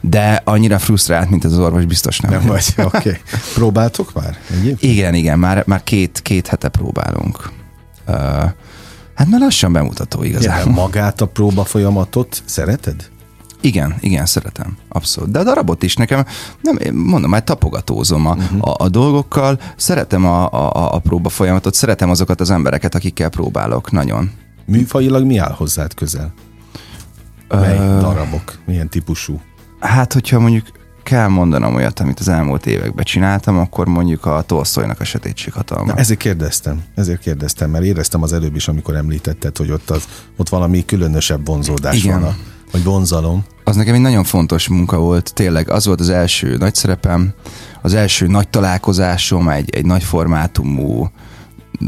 De 0.00 0.42
annyira 0.44 0.78
frusztrált, 0.78 1.30
mint 1.30 1.44
ez 1.44 1.52
az 1.52 1.58
orvos, 1.58 1.84
biztos 1.84 2.20
nem. 2.20 2.30
Nem 2.30 2.46
vagy, 2.46 2.64
oké. 2.76 2.96
Okay. 2.96 3.20
Próbáltok 3.54 4.12
már? 4.14 4.38
Egyébként? 4.50 4.92
Igen, 4.92 5.14
igen, 5.14 5.38
már, 5.38 5.62
már 5.66 5.82
két, 5.82 6.20
két 6.22 6.46
hete 6.46 6.68
próbálunk. 6.68 7.50
Uh, 8.08 8.16
hát 9.14 9.28
már 9.30 9.40
lassan 9.40 9.72
bemutató 9.72 10.22
igazából. 10.22 10.60
Igen, 10.62 10.74
magát 10.74 11.20
a 11.20 11.26
próba 11.26 11.64
folyamatot 11.64 12.42
szereted? 12.44 13.10
Igen, 13.60 13.94
igen, 14.00 14.26
szeretem, 14.26 14.76
abszolút. 14.88 15.30
De 15.30 15.38
a 15.38 15.44
darabot 15.44 15.82
is 15.82 15.96
nekem, 15.96 16.26
nem, 16.60 16.94
mondom, 16.94 17.30
már 17.30 17.44
tapogatózom 17.44 18.26
a, 18.26 18.34
uh-huh. 18.34 18.68
a, 18.68 18.74
a 18.78 18.88
dolgokkal, 18.88 19.60
szeretem 19.76 20.26
a, 20.26 20.52
a, 20.52 20.94
a 20.94 20.98
próba 20.98 21.28
folyamatot, 21.28 21.74
szeretem 21.74 22.10
azokat 22.10 22.40
az 22.40 22.50
embereket, 22.50 22.94
akikkel 22.94 23.28
próbálok, 23.28 23.90
nagyon. 23.90 24.30
Műfajilag 24.66 25.24
mi 25.24 25.38
áll 25.38 25.52
hozzád 25.52 25.94
közel? 25.94 26.32
Mely 27.48 27.78
uh, 27.78 28.00
darabok? 28.00 28.58
Milyen 28.66 28.88
típusú? 28.88 29.40
Hát, 29.80 30.12
hogyha 30.12 30.38
mondjuk 30.38 30.66
kell 31.02 31.28
mondanom 31.28 31.74
olyat, 31.74 32.00
amit 32.00 32.20
az 32.20 32.28
elmúlt 32.28 32.66
években 32.66 33.04
csináltam, 33.04 33.58
akkor 33.58 33.86
mondjuk 33.86 34.26
a 34.26 34.42
Tolstoynak 34.46 35.00
a 35.00 35.04
sötétség 35.04 35.52
hatalma. 35.52 35.92
Na, 35.92 35.98
ezért 35.98 36.18
kérdeztem, 36.18 36.82
ezért 36.94 37.20
kérdeztem, 37.20 37.70
mert 37.70 37.84
éreztem 37.84 38.22
az 38.22 38.32
előbb 38.32 38.56
is, 38.56 38.68
amikor 38.68 38.94
említetted, 38.96 39.56
hogy 39.56 39.70
ott, 39.70 39.90
az, 39.90 40.04
ott 40.36 40.48
valami 40.48 40.84
különösebb 40.84 41.46
vonzódás 41.46 42.04
Igen. 42.04 42.20
van, 42.20 42.28
a, 42.28 42.36
vagy 42.72 42.84
vonzalom. 42.84 43.44
Az 43.64 43.76
nekem 43.76 43.94
egy 43.94 44.00
nagyon 44.00 44.24
fontos 44.24 44.68
munka 44.68 44.98
volt, 44.98 45.34
tényleg 45.34 45.70
az 45.70 45.86
volt 45.86 46.00
az 46.00 46.10
első 46.10 46.56
nagy 46.56 46.74
szerepem, 46.74 47.32
az 47.82 47.94
első 47.94 48.26
nagy 48.26 48.48
találkozásom 48.48 49.48
egy, 49.48 49.70
egy 49.70 49.86
nagy 49.86 50.02
formátumú 50.02 51.10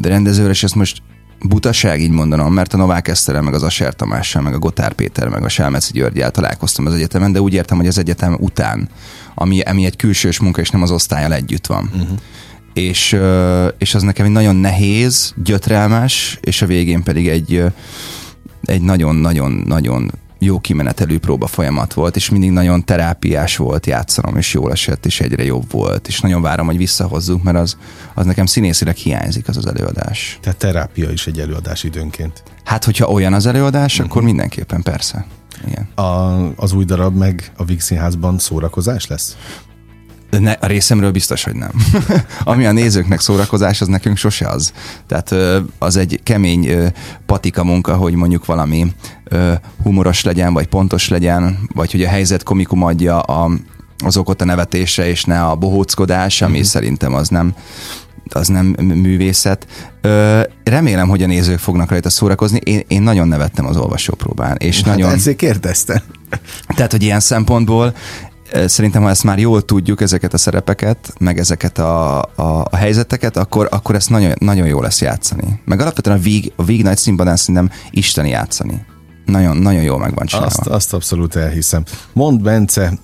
rendezőre, 0.03 0.51
és 0.51 0.63
ezt 0.63 0.75
most 0.75 1.03
butaság 1.41 2.01
így 2.01 2.11
mondanom, 2.11 2.53
mert 2.53 2.75
a 2.75 2.77
Novák 2.77 3.09
Eszterrel, 3.09 3.43
meg 3.43 3.55
az 3.55 3.63
Aser 3.63 3.95
Tamással, 3.95 4.43
meg 4.43 4.55
a 4.55 4.59
Gotár 4.59 4.93
Péter, 4.93 5.29
meg 5.29 5.45
a 5.45 5.49
Selmeci 5.49 5.93
Györgyel 5.93 6.31
találkoztam 6.31 6.87
az 6.87 6.95
egyetemen, 6.95 7.33
de 7.33 7.41
úgy 7.41 7.55
értem, 7.55 7.77
hogy 7.77 7.87
az 7.87 7.99
egyetem 7.99 8.37
után, 8.41 8.89
ami, 9.35 9.61
ami 9.61 9.85
egy 9.85 9.97
külsős 9.97 10.39
munka, 10.39 10.61
és 10.61 10.71
nem 10.71 10.83
az 10.83 10.91
osztályal 10.91 11.33
együtt 11.33 11.67
van. 11.67 11.91
Uh-huh. 11.93 12.19
És, 12.73 13.17
és 13.79 13.95
az 13.95 14.03
nekem 14.03 14.27
egy 14.27 14.33
nagyon 14.33 14.57
nehéz, 14.57 15.35
gyötrelmes, 15.37 16.39
és 16.41 16.63
a 16.63 16.67
végén 16.67 17.03
pedig 17.03 17.29
egy 17.29 17.65
egy 18.65 18.83
nagyon-nagyon-nagyon 18.83 20.11
jó 20.39 20.59
kimenetelő 20.59 21.19
próba 21.19 21.47
folyamat 21.47 21.93
volt, 21.93 22.17
és 22.17 22.31
mindig 22.31 22.51
nagyon 22.51 22.85
terápiás 22.85 23.57
volt 23.57 23.87
játszanom, 23.87 24.37
és 24.37 24.55
jól 24.55 24.73
esett, 24.73 25.07
és 25.07 25.21
egyre 25.21 25.45
jobb 25.45 25.71
volt, 25.71 26.09
és 26.09 26.21
nagyon 26.21 26.43
várom, 26.43 26.67
hogy 26.67 26.77
visszahozzuk, 26.77 27.43
mert 27.43 27.57
az, 27.57 27.77
az 28.15 28.27
nekem 28.27 28.47
színészileg 28.47 28.97
hiányzik 28.97 29.49
az 29.49 29.57
az 29.57 29.67
előadás. 29.67 30.39
Tehát 30.43 30.59
terápia 30.59 31.11
is 31.11 31.27
egy 31.27 31.39
előadás 31.39 31.83
időnként. 31.85 32.43
Hát, 32.65 32.85
hogyha 32.85 33.07
olyan 33.07 33.33
az 33.33 33.47
előadás, 33.47 33.93
uh-huh. 33.93 34.11
akkor 34.11 34.23
mindenképpen 34.23 34.83
persze. 34.83 35.27
Igen. 35.67 35.89
A, 35.95 36.35
az 36.57 36.73
új 36.73 36.85
darab 36.85 37.17
meg 37.17 37.53
a 37.57 37.65
Víg 37.65 37.81
Színházban 37.81 38.39
szórakozás 38.39 39.07
lesz? 39.07 39.37
Ne, 40.39 40.53
a 40.53 40.67
részemről 40.67 41.11
biztos, 41.11 41.45
hogy 41.45 41.55
nem. 41.55 41.71
Ami 42.45 42.67
a 42.67 42.73
nézőknek 42.73 43.21
szórakozás, 43.21 43.81
az 43.81 43.87
nekünk 43.87 44.17
sose 44.17 44.49
az. 44.49 44.73
Tehát 45.07 45.35
az 45.79 45.97
egy 45.97 46.21
kemény 46.23 46.93
patika 47.27 47.65
munka, 47.65 47.95
hogy 47.95 48.15
mondjuk 48.15 48.47
valami 48.47 48.93
humoros 49.83 50.25
legyen, 50.25 50.53
vagy 50.53 50.67
pontos 50.67 51.09
legyen, 51.09 51.59
vagy 51.75 51.91
hogy 51.91 52.03
a 52.03 52.09
helyzet 52.09 52.43
komikum 52.43 52.83
adja 52.83 53.21
a, 53.21 53.51
az 54.05 54.17
okot 54.17 54.43
a 54.43 54.45
nevetésre, 54.45 55.09
és 55.09 55.25
ne 55.25 55.45
a 55.45 55.55
bohóckodás, 55.55 56.43
ami 56.43 56.53
uh-huh. 56.53 56.67
szerintem 56.67 57.15
az 57.15 57.29
nem 57.29 57.55
az 58.29 58.49
nem 58.49 58.67
művészet. 58.79 59.67
Ö, 60.01 60.41
remélem, 60.65 61.09
hogy 61.09 61.23
a 61.23 61.27
nézők 61.27 61.59
fognak 61.59 61.91
rajta 61.91 62.11
szórakozni. 62.11 62.61
Én, 62.65 62.83
én 62.89 63.03
nagyon 63.03 63.29
nevettem 63.29 63.67
az 63.67 63.77
olvasópróbán. 63.77 64.57
És 64.57 64.77
hát 64.77 64.97
nagyon... 64.97 65.13
ezért 65.13 65.37
kérdeztem. 65.37 66.03
Tehát, 66.77 66.91
hogy 66.91 67.03
ilyen 67.03 67.21
szempontból 67.21 67.95
szerintem, 68.67 69.03
ha 69.03 69.11
ezt 69.11 69.25
már 69.25 69.39
jól 69.39 69.65
tudjuk, 69.65 70.01
ezeket 70.01 70.35
a 70.35 70.39
szerepeket, 70.39 71.13
meg 71.19 71.39
ezeket 71.39 71.79
a, 71.79 72.23
a, 72.23 72.67
a 72.71 72.77
helyzeteket, 72.77 73.37
akkor, 73.37 73.69
akkor 73.71 73.95
ezt 73.95 74.11
nagyon, 74.11 74.33
nagyon 74.39 74.67
jó 74.67 74.81
lesz 74.81 75.01
játszani. 75.01 75.61
Meg 75.65 75.81
alapvetően 75.81 76.17
a 76.17 76.21
Vig, 76.21 76.53
a 76.57 76.65
Vig 76.65 76.83
nagy 76.83 76.97
színpadán 76.97 77.37
szerintem 77.37 77.71
isteni 77.91 78.29
játszani. 78.29 78.85
Nagyon, 79.25 79.57
nagyon 79.57 79.83
jól 79.83 79.99
meg 79.99 80.15
van 80.15 80.27
csinálva. 80.27 80.55
Azt, 80.59 80.67
azt 80.67 80.93
abszolút 80.93 81.37
elhiszem. 81.37 81.85
Mond 82.13 82.43
Bence, 82.43 82.99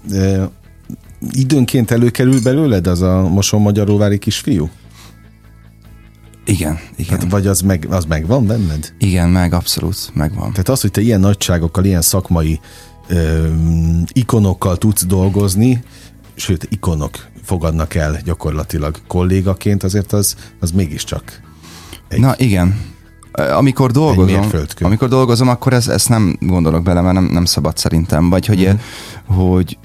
időnként 1.30 1.90
előkerül 1.90 2.42
belőled 2.42 2.86
az 2.86 3.02
a 3.02 3.28
moson 3.28 3.60
magyaróvári 3.60 4.18
kisfiú? 4.18 4.70
Igen, 6.44 6.78
igen. 6.96 7.20
Hát, 7.20 7.30
vagy 7.30 7.46
az, 7.46 7.60
meg, 7.60 7.86
az 7.90 8.04
megvan 8.04 8.46
benned? 8.46 8.92
Igen, 8.98 9.28
meg 9.28 9.52
abszolút 9.52 10.10
megvan. 10.14 10.50
Tehát 10.50 10.68
az, 10.68 10.80
hogy 10.80 10.90
te 10.90 11.00
ilyen 11.00 11.20
nagyságokkal, 11.20 11.84
ilyen 11.84 12.02
szakmai 12.02 12.60
ö, 13.10 13.48
ikonokkal 14.12 14.76
tudsz 14.76 15.06
dolgozni, 15.06 15.82
sőt, 16.34 16.66
ikonok 16.70 17.28
fogadnak 17.42 17.94
el 17.94 18.20
gyakorlatilag 18.24 18.96
kollégaként, 19.06 19.82
azért 19.82 20.12
az, 20.12 20.36
az 20.60 20.70
mégiscsak 20.70 21.40
egy, 22.08 22.20
Na 22.20 22.34
igen, 22.36 22.80
amikor 23.32 23.90
dolgozom, 23.90 24.50
amikor 24.80 25.08
dolgozom, 25.08 25.48
akkor 25.48 25.72
ez, 25.72 25.88
ezt 25.88 26.08
nem 26.08 26.36
gondolok 26.40 26.82
bele, 26.82 27.00
mert 27.00 27.14
nem, 27.14 27.24
nem 27.24 27.44
szabad 27.44 27.76
szerintem. 27.76 28.30
Vagy 28.30 28.46
hogy, 28.46 28.68
mm. 28.68 29.34
hogy 29.36 29.78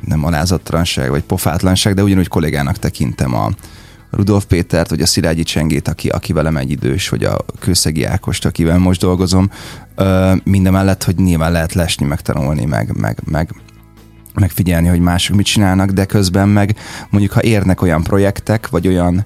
nem 0.00 0.24
alázatlanság, 0.24 1.10
vagy 1.10 1.22
pofátlanság, 1.22 1.94
de 1.94 2.02
ugyanúgy 2.02 2.28
kollégának 2.28 2.78
tekintem 2.78 3.34
a, 3.34 3.50
Rudolf 4.16 4.44
Pétert, 4.44 4.90
vagy 4.90 5.00
a 5.00 5.06
Szilágyi 5.06 5.42
Csengét, 5.42 5.88
aki, 5.88 6.08
aki 6.08 6.32
velem 6.32 6.56
egy 6.56 6.70
idős, 6.70 7.08
vagy 7.08 7.24
a 7.24 7.36
Kőszegi 7.58 8.04
Ákost, 8.04 8.44
akivel 8.44 8.78
most 8.78 9.00
dolgozom, 9.00 9.50
mindemellett, 10.44 11.04
hogy 11.04 11.16
nyilván 11.16 11.52
lehet 11.52 11.72
lesni, 11.72 12.06
megtanulni, 12.06 12.64
meg, 12.64 12.96
meg, 12.96 13.18
meg, 13.24 13.54
megfigyelni, 14.34 14.88
hogy 14.88 15.00
mások 15.00 15.36
mit 15.36 15.46
csinálnak, 15.46 15.90
de 15.90 16.04
közben 16.04 16.48
meg 16.48 16.76
mondjuk, 17.10 17.32
ha 17.32 17.42
érnek 17.42 17.82
olyan 17.82 18.02
projektek, 18.02 18.68
vagy 18.68 18.88
olyan 18.88 19.24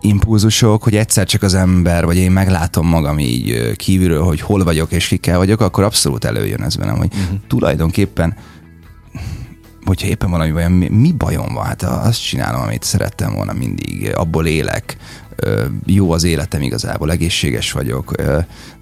impulzusok, 0.00 0.82
hogy 0.82 0.96
egyszer 0.96 1.26
csak 1.26 1.42
az 1.42 1.54
ember, 1.54 2.04
vagy 2.04 2.16
én 2.16 2.30
meglátom 2.30 2.86
magam 2.86 3.18
így 3.18 3.76
kívülről, 3.76 4.22
hogy 4.22 4.40
hol 4.40 4.64
vagyok 4.64 4.92
és 4.92 5.08
kikkel 5.08 5.38
vagyok, 5.38 5.60
akkor 5.60 5.84
abszolút 5.84 6.24
előjön 6.24 6.62
ez 6.62 6.76
velem, 6.76 6.96
hogy 6.96 7.10
uh-huh. 7.14 7.38
tulajdonképpen 7.48 8.34
hogyha 9.84 10.08
éppen 10.08 10.30
valami 10.30 10.50
bajom, 10.50 10.72
mi, 10.72 10.88
mi 10.88 11.12
bajom 11.12 11.54
van? 11.54 11.64
Hát 11.64 11.82
azt 11.82 12.22
csinálom, 12.22 12.60
amit 12.60 12.82
szerettem 12.82 13.34
volna 13.34 13.52
mindig, 13.52 14.12
abból 14.14 14.46
élek, 14.46 14.96
jó 15.86 16.12
az 16.12 16.24
életem 16.24 16.62
igazából, 16.62 17.10
egészséges 17.10 17.72
vagyok, 17.72 18.12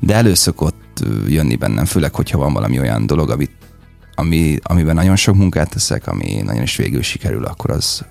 de 0.01 0.14
előszokott 0.14 1.05
jönni 1.27 1.57
bennem, 1.57 1.85
főleg, 1.85 2.14
hogyha 2.14 2.38
van 2.38 2.53
valami 2.53 2.79
olyan 2.79 3.07
dolog, 3.07 3.31
amit, 3.31 3.53
ami, 4.14 4.59
amiben 4.62 4.94
nagyon 4.94 5.16
sok 5.16 5.35
munkát 5.35 5.71
teszek, 5.71 6.07
ami 6.07 6.42
nagyon 6.42 6.62
is 6.62 6.77
végül 6.77 7.03
sikerül, 7.03 7.44
akkor 7.44 7.71
az 7.71 8.05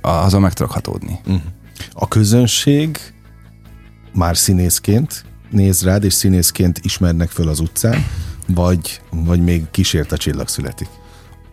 azon 0.00 0.40
meg 0.40 0.52
tudok 0.52 0.72
hatódni. 0.72 1.18
Mhm. 1.24 1.36
A 1.92 2.08
közönség 2.08 2.98
már 4.12 4.36
színészként 4.36 5.24
néz 5.50 5.82
rád, 5.82 6.04
és 6.04 6.12
színészként 6.12 6.80
ismernek 6.82 7.30
föl 7.30 7.48
az 7.48 7.60
utcán, 7.60 8.06
vagy, 8.46 9.00
vagy 9.10 9.40
még 9.40 9.62
kísért 9.70 10.12
a 10.12 10.16
csillag 10.16 10.48
születik? 10.48 10.88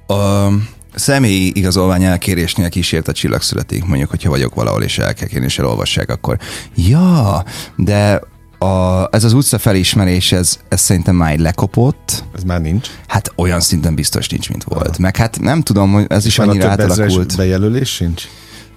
A 0.07 0.47
személyi 0.95 1.51
igazolvány 1.55 2.03
elkérésnél 2.03 2.69
kísért 2.69 3.07
a 3.07 3.11
csillag 3.11 3.41
születik, 3.41 3.85
mondjuk, 3.85 4.09
hogyha 4.09 4.29
vagyok 4.29 4.55
valahol 4.55 4.83
és 4.83 4.97
el 4.97 5.13
kell 5.13 5.27
kérni, 5.27 5.45
és 5.45 5.59
elolvassák, 5.59 6.09
akkor 6.09 6.37
ja, 6.75 7.43
de 7.75 8.21
a, 8.59 9.07
ez 9.11 9.23
az 9.23 9.33
utca 9.33 9.57
felismerés, 9.57 10.31
ez, 10.31 10.59
ez 10.67 10.81
szerintem 10.81 11.15
már 11.15 11.31
egy 11.31 11.39
lekopott. 11.39 12.23
Ez 12.35 12.43
már 12.43 12.61
nincs? 12.61 12.87
Hát 13.07 13.31
olyan 13.35 13.59
szinten 13.59 13.95
biztos 13.95 14.27
nincs, 14.27 14.49
mint 14.49 14.63
volt. 14.63 14.87
Aha. 14.87 14.95
Meg 14.99 15.15
hát 15.15 15.39
nem 15.39 15.61
tudom, 15.61 15.91
hogy 15.91 16.05
ez 16.09 16.25
is 16.25 16.37
már 16.37 16.47
annyira 16.47 16.69
átalakult. 16.69 17.37
bejelölés 17.37 17.89
sincs? 17.93 18.23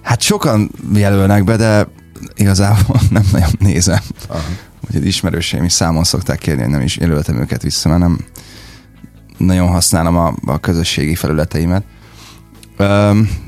Hát 0.01 0.21
sokan 0.21 0.71
jelölnek 0.93 1.43
be, 1.43 1.55
de 1.55 1.87
igazából 2.35 2.99
nem 3.09 3.23
nagyon 3.31 3.51
nézem. 3.59 4.01
Aha. 4.27 4.41
Úgyhogy 4.87 5.05
ismerőseim 5.05 5.63
is 5.63 5.73
számon 5.73 6.03
szokták 6.03 6.37
kérni, 6.39 6.61
hogy 6.61 6.71
nem 6.71 6.81
is 6.81 6.97
jelöltem 6.97 7.39
őket 7.39 7.61
vissza, 7.61 7.89
mert 7.89 8.01
nem, 8.01 8.19
nagyon 9.37 9.67
használom 9.67 10.17
a, 10.17 10.33
a 10.45 10.59
közösségi 10.59 11.15
felületeimet. 11.15 11.83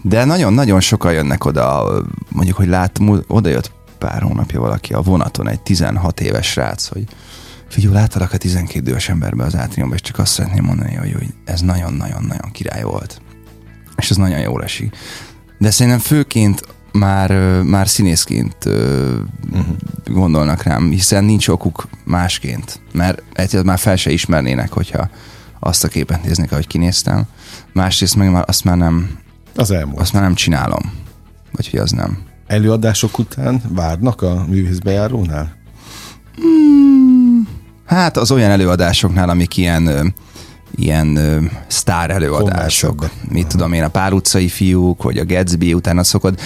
De 0.02 0.26
nagyon-nagyon 0.26 0.80
sokan 0.80 1.14
jönnek 1.14 1.46
oda, 1.46 1.86
mondjuk, 2.30 2.58
hogy 2.58 2.68
lát, 2.68 3.00
oda 3.28 3.50
jött 3.50 3.72
pár 3.98 4.22
hónapja 4.22 4.60
valaki 4.60 4.94
a 4.94 5.02
vonaton, 5.02 5.50
egy 5.50 5.62
16 5.62 6.22
éves 6.22 6.48
srác, 6.48 6.88
hogy 6.88 7.04
figyelj, 7.70 7.94
láttalak 7.94 8.34
a 8.34 8.38
12 8.38 8.80
idős 8.80 9.10
emberbe 9.10 9.44
az 9.44 9.56
átriumba, 9.56 9.96
és 9.96 10.02
csak 10.02 10.20
azt 10.20 10.34
szeretném 10.34 10.64
mondani, 10.64 10.96
hogy, 10.96 11.14
hogy 11.14 11.28
ez 11.46 11.62
nagyon-nagyon-nagyon 11.62 12.52
király 12.52 12.84
volt. 12.84 13.22
És 13.96 14.10
ez 14.10 14.18
nagyon 14.18 14.40
jól 14.40 14.64
esik. 14.64 14.96
De 15.58 15.72
szerintem 15.72 16.02
főként 16.02 16.64
már, 16.92 17.62
már 17.64 17.88
színészként 17.88 18.56
uh-huh. 18.66 19.66
gondolnak 20.06 20.64
rám, 20.64 20.90
hiszen 20.90 21.24
nincs 21.24 21.48
okuk 21.48 21.88
másként, 22.04 22.80
mert 22.94 23.24
egyébként 23.34 23.64
már 23.64 23.80
fel 23.80 23.96
se 23.96 24.12
ismernének, 24.12 24.72
hogyha 24.72 25.10
azt 25.60 25.84
a 25.84 25.88
képet 25.88 26.24
néznék, 26.24 26.52
ahogy 26.52 26.68
kinéztem. 26.68 27.26
Másrészt 27.74 28.16
meg 28.16 28.32
már 28.32 28.44
azt 28.48 28.64
már 28.64 28.78
nem, 28.78 29.10
az 29.56 29.72
elmúlt. 29.72 30.00
Azt 30.00 30.14
már 30.14 30.22
nem 30.22 30.36
csinálom. 30.36 30.94
Vagy 31.52 31.70
hogy 31.70 31.80
az 31.80 31.92
nem. 31.92 32.18
Előadások 32.48 33.20
után 33.20 33.62
várnak 33.70 34.22
a 34.22 34.46
művészbejárónál? 34.48 35.56
Hmm, 36.36 37.48
hát 37.86 38.18
az 38.18 38.32
olyan 38.32 38.52
előadásoknál, 38.52 39.30
amik 39.30 39.58
ilyen 39.58 40.14
ilyen 40.76 41.16
ö, 41.16 41.40
sztár 41.68 42.10
előadások. 42.10 43.10
Mit 43.30 43.48
tudom 43.48 43.74
én, 43.74 43.84
a 43.84 43.88
pár 43.88 44.14
utcai 44.14 44.48
fiúk, 44.48 45.04
vagy 45.04 45.18
a 45.18 45.26
Gatsby, 45.26 45.74
utána 45.74 46.04
szokott 46.04 46.42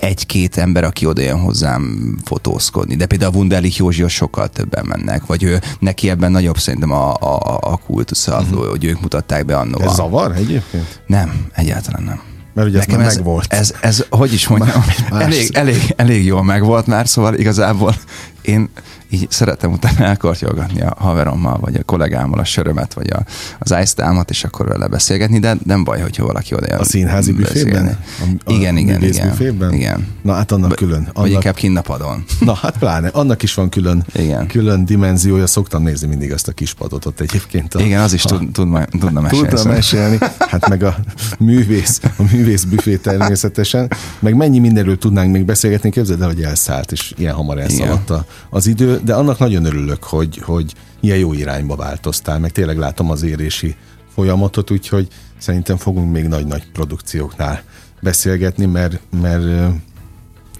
egy-két 0.00 0.56
ember, 0.56 0.84
aki 0.84 1.06
oda 1.06 1.22
jön 1.22 1.40
hozzám 1.40 2.14
fotózkodni. 2.24 2.96
De 2.96 3.06
például 3.06 3.32
a 3.34 3.36
Wunderlich 3.36 3.78
Józsi 3.78 4.08
sokkal 4.08 4.48
többen 4.48 4.86
mennek, 4.86 5.26
vagy 5.26 5.42
ő, 5.42 5.60
neki 5.78 6.10
ebben 6.10 6.30
nagyobb 6.30 6.58
szerintem 6.58 6.90
a, 6.90 7.14
a, 7.14 7.58
a 7.60 7.76
kultusza, 7.76 8.40
uh-huh. 8.40 8.68
hogy 8.68 8.84
ők 8.84 9.00
mutatták 9.00 9.44
be 9.44 9.56
annól. 9.56 9.82
Ez 9.82 9.94
zavar 9.94 10.32
egyébként? 10.36 11.02
Nem, 11.06 11.46
egyáltalán 11.52 12.02
nem. 12.02 12.20
Mert 12.56 12.68
ugye 12.68 12.78
Nekem 12.78 13.00
ez, 13.00 13.14
megvolt. 13.14 13.52
Ez, 13.52 13.74
ez, 13.80 14.04
hogy 14.10 14.32
is 14.32 14.48
mondjam, 14.48 14.84
elég, 15.10 15.50
elég, 15.52 15.94
elég 15.96 16.24
jól 16.24 16.42
megvolt 16.42 16.86
már, 16.86 17.08
szóval 17.08 17.34
igazából 17.34 17.94
én, 18.42 18.68
így 19.10 19.30
szeretem 19.30 19.72
utána 19.72 20.04
elkortyolgatni 20.10 20.80
a 20.80 20.94
haverommal, 20.98 21.58
vagy 21.60 21.74
a 21.74 21.82
kollégámmal 21.82 22.38
a 22.38 22.44
sörömet, 22.44 22.94
vagy 22.94 23.10
a, 23.10 23.24
az 23.58 23.74
ice 23.82 24.24
és 24.28 24.44
akkor 24.44 24.68
vele 24.68 24.86
beszélgetni, 24.86 25.38
de 25.38 25.56
nem 25.64 25.84
baj, 25.84 26.00
hogyha 26.00 26.26
valaki 26.26 26.54
oda 26.54 26.66
jön. 26.68 26.78
A 26.78 26.84
színházi 26.84 27.32
büfében? 27.32 27.98
A, 28.44 28.52
igen, 28.52 28.76
igen, 28.76 29.02
igen. 29.02 29.28
Büfében? 29.28 29.72
Igen. 29.72 30.06
Na 30.22 30.32
hát 30.32 30.52
annak 30.52 30.74
külön. 30.74 30.98
Annak... 30.98 31.14
Vagy 31.14 31.30
inkább 31.30 31.54
kinnapadon. 31.54 32.24
Na 32.40 32.54
hát 32.54 32.78
pláne, 32.78 33.08
annak 33.08 33.42
is 33.42 33.54
van 33.54 33.68
külön, 33.68 34.04
igen. 34.14 34.46
külön 34.46 34.84
dimenziója. 34.84 35.46
Szoktam 35.46 35.82
nézni 35.82 36.06
mindig 36.08 36.30
ezt 36.30 36.48
a 36.48 36.52
kis 36.52 36.74
padot 36.74 37.04
ott 37.04 37.20
egyébként. 37.20 37.74
A, 37.74 37.80
igen, 37.80 38.00
az 38.00 38.12
is 38.12 38.22
tud, 38.22 38.52
tud, 38.52 38.68
majd, 38.68 38.88
tudna 38.98 39.20
mesélni. 39.20 39.48
Tudna 39.48 39.70
mesélni. 39.72 40.18
Hát 40.38 40.68
meg 40.68 40.82
a 40.82 40.96
művész, 41.38 42.00
a 42.16 42.22
művész 42.32 42.64
büfé 42.64 42.96
természetesen. 42.96 43.90
Meg 44.18 44.34
mennyi 44.34 44.58
mindenről 44.58 44.98
tudnánk 44.98 45.32
még 45.32 45.44
beszélgetni, 45.44 45.90
képzeld 45.90 46.20
el, 46.20 46.26
hogy 46.26 46.42
elszállt, 46.42 46.92
és 46.92 47.14
ilyen 47.16 47.34
hamar 47.34 47.58
elszaladt 47.58 48.12
az 48.50 48.66
idő, 48.66 48.95
de 49.04 49.14
annak 49.14 49.38
nagyon 49.38 49.64
örülök, 49.64 50.04
hogy, 50.04 50.38
hogy 50.38 50.74
ilyen 51.00 51.18
jó 51.18 51.32
irányba 51.32 51.76
változtál, 51.76 52.38
meg 52.38 52.52
tényleg 52.52 52.78
látom 52.78 53.10
az 53.10 53.22
érési 53.22 53.76
folyamatot, 54.14 54.70
úgyhogy 54.70 55.08
szerintem 55.38 55.76
fogunk 55.76 56.12
még 56.12 56.26
nagy-nagy 56.26 56.70
produkcióknál 56.72 57.62
beszélgetni, 58.00 58.66
mert, 58.66 59.00
mert 59.20 59.72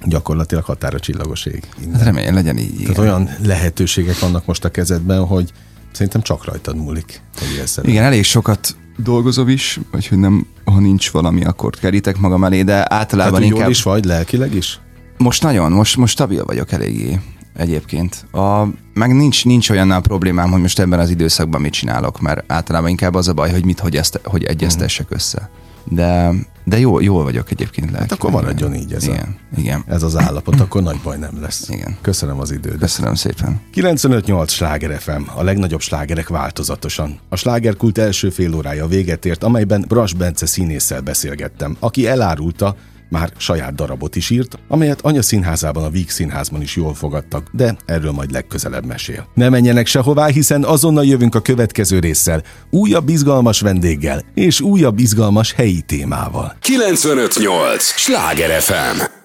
gyakorlatilag 0.05 0.65
határa 0.65 1.01
csillagos 1.01 1.47
ég. 1.47 1.69
Hát 1.93 2.03
remélem, 2.03 2.35
legyen 2.35 2.59
így. 2.59 2.81
Tehát 2.81 2.99
olyan 2.99 3.31
lehetőségek 3.43 4.19
vannak 4.19 4.47
most 4.47 4.65
a 4.65 4.71
kezedben, 4.71 5.25
hogy 5.25 5.53
szerintem 5.93 6.23
csak 6.23 6.45
rajtad 6.45 6.77
múlik, 6.77 7.23
hogy 7.39 7.89
Igen, 7.89 8.05
elég 8.05 8.25
sokat 8.25 8.77
dolgozom 8.97 9.49
is, 9.49 9.81
vagy 9.91 10.07
hogy 10.07 10.19
nem, 10.19 10.47
ha 10.65 10.81
nincs 10.81 11.11
valami, 11.11 11.45
akkor 11.45 11.71
kerítek 11.71 12.19
magam 12.19 12.45
elé, 12.45 12.63
de 12.63 12.95
általában 12.95 13.33
Tehát, 13.33 13.47
inkább... 13.47 13.61
jól 13.61 13.71
is 13.71 13.83
vagy, 13.83 14.05
lelkileg 14.05 14.55
is? 14.55 14.81
Most 15.19 15.43
nagyon, 15.43 15.73
most, 15.73 15.97
most 15.97 16.13
stabil 16.13 16.45
vagyok 16.45 16.73
eléggé 16.73 17.21
egyébként. 17.57 18.27
A, 18.33 18.67
meg 18.95 19.15
nincs, 19.15 19.45
nincs 19.45 19.71
olyannál 19.71 20.01
problémám, 20.01 20.51
hogy 20.51 20.61
most 20.61 20.79
ebben 20.79 20.99
az 20.99 21.11
időszakban 21.11 21.61
mit 21.61 21.73
csinálok, 21.73 22.21
mert 22.21 22.53
általában 22.53 22.91
inkább 22.91 23.15
az 23.15 23.29
a 23.29 23.33
baj, 23.33 23.51
hogy 23.51 23.65
mit, 23.65 23.81
hogy, 23.81 23.97
ezt, 23.97 24.21
hogy 24.25 24.45
egyeztessek 24.45 25.07
össze. 25.09 25.51
De, 25.89 26.33
de 26.65 26.79
jó, 26.79 27.01
jól 27.01 27.23
vagyok 27.23 27.51
egyébként 27.51 27.91
lelki. 27.91 28.09
Hát 28.09 28.13
akkor 28.13 28.31
maradjon 28.31 28.75
így 28.75 28.93
ez, 28.93 29.05
igen, 29.05 29.37
a, 29.57 29.61
igen. 29.61 29.85
ez 29.87 30.03
az 30.03 30.17
állapot, 30.17 30.61
akkor 30.61 30.83
nagy 30.83 31.01
baj 31.03 31.19
nem 31.19 31.41
lesz. 31.41 31.69
Igen. 31.69 31.97
Köszönöm 32.01 32.41
az 32.41 32.51
időt. 32.51 32.79
Köszönöm 32.79 33.15
szépen. 33.15 33.61
95-8 33.75 34.49
sláger 34.49 35.01
FM, 35.01 35.23
a 35.35 35.43
legnagyobb 35.43 35.81
slágerek 35.81 36.29
változatosan. 36.29 37.19
A 37.29 37.37
slágerkult 37.37 37.99
első 37.99 38.31
fél 38.31 38.55
órája 38.55 38.87
véget 38.87 39.25
ért, 39.25 39.45
amelyben 39.45 39.85
Bras 39.89 40.13
Bence 40.13 40.47
színésszel 40.47 41.01
beszélgettem, 41.01 41.77
aki 41.81 42.07
elárulta, 42.07 42.77
már 43.09 43.31
saját 43.37 43.75
darabot 43.75 44.17
is 44.17 44.31
írt, 44.31 44.59
amelyet 44.69 45.01
anya 45.01 45.23
színházában, 45.23 45.85
a 45.85 45.91
Víg 45.91 46.11
színházban 46.11 46.63
is 46.63 46.77
jól 46.77 46.95
fogadtak, 46.95 47.49
de 47.53 47.77
erről 47.87 48.13
majd 48.13 48.31
legközelebb 48.31 48.87
mesél. 48.87 49.29
Ne 49.35 49.49
menjenek 49.49 49.87
sehová, 49.87 50.27
hiszen 50.27 50.65
azonnal 50.65 51.05
jövünk 51.05 51.35
a 51.35 51.41
következő 51.41 51.99
résszel, 51.99 52.43
újabb 52.71 53.09
izgalmas 53.09 53.61
vendéggel 53.61 54.23
és 54.35 54.61
újabb 54.61 54.99
izgalmas 54.99 55.53
helyi 55.53 55.81
témával. 55.81 56.57
958! 56.61 57.83
Sláger 57.83 58.61
FM! 58.61 59.25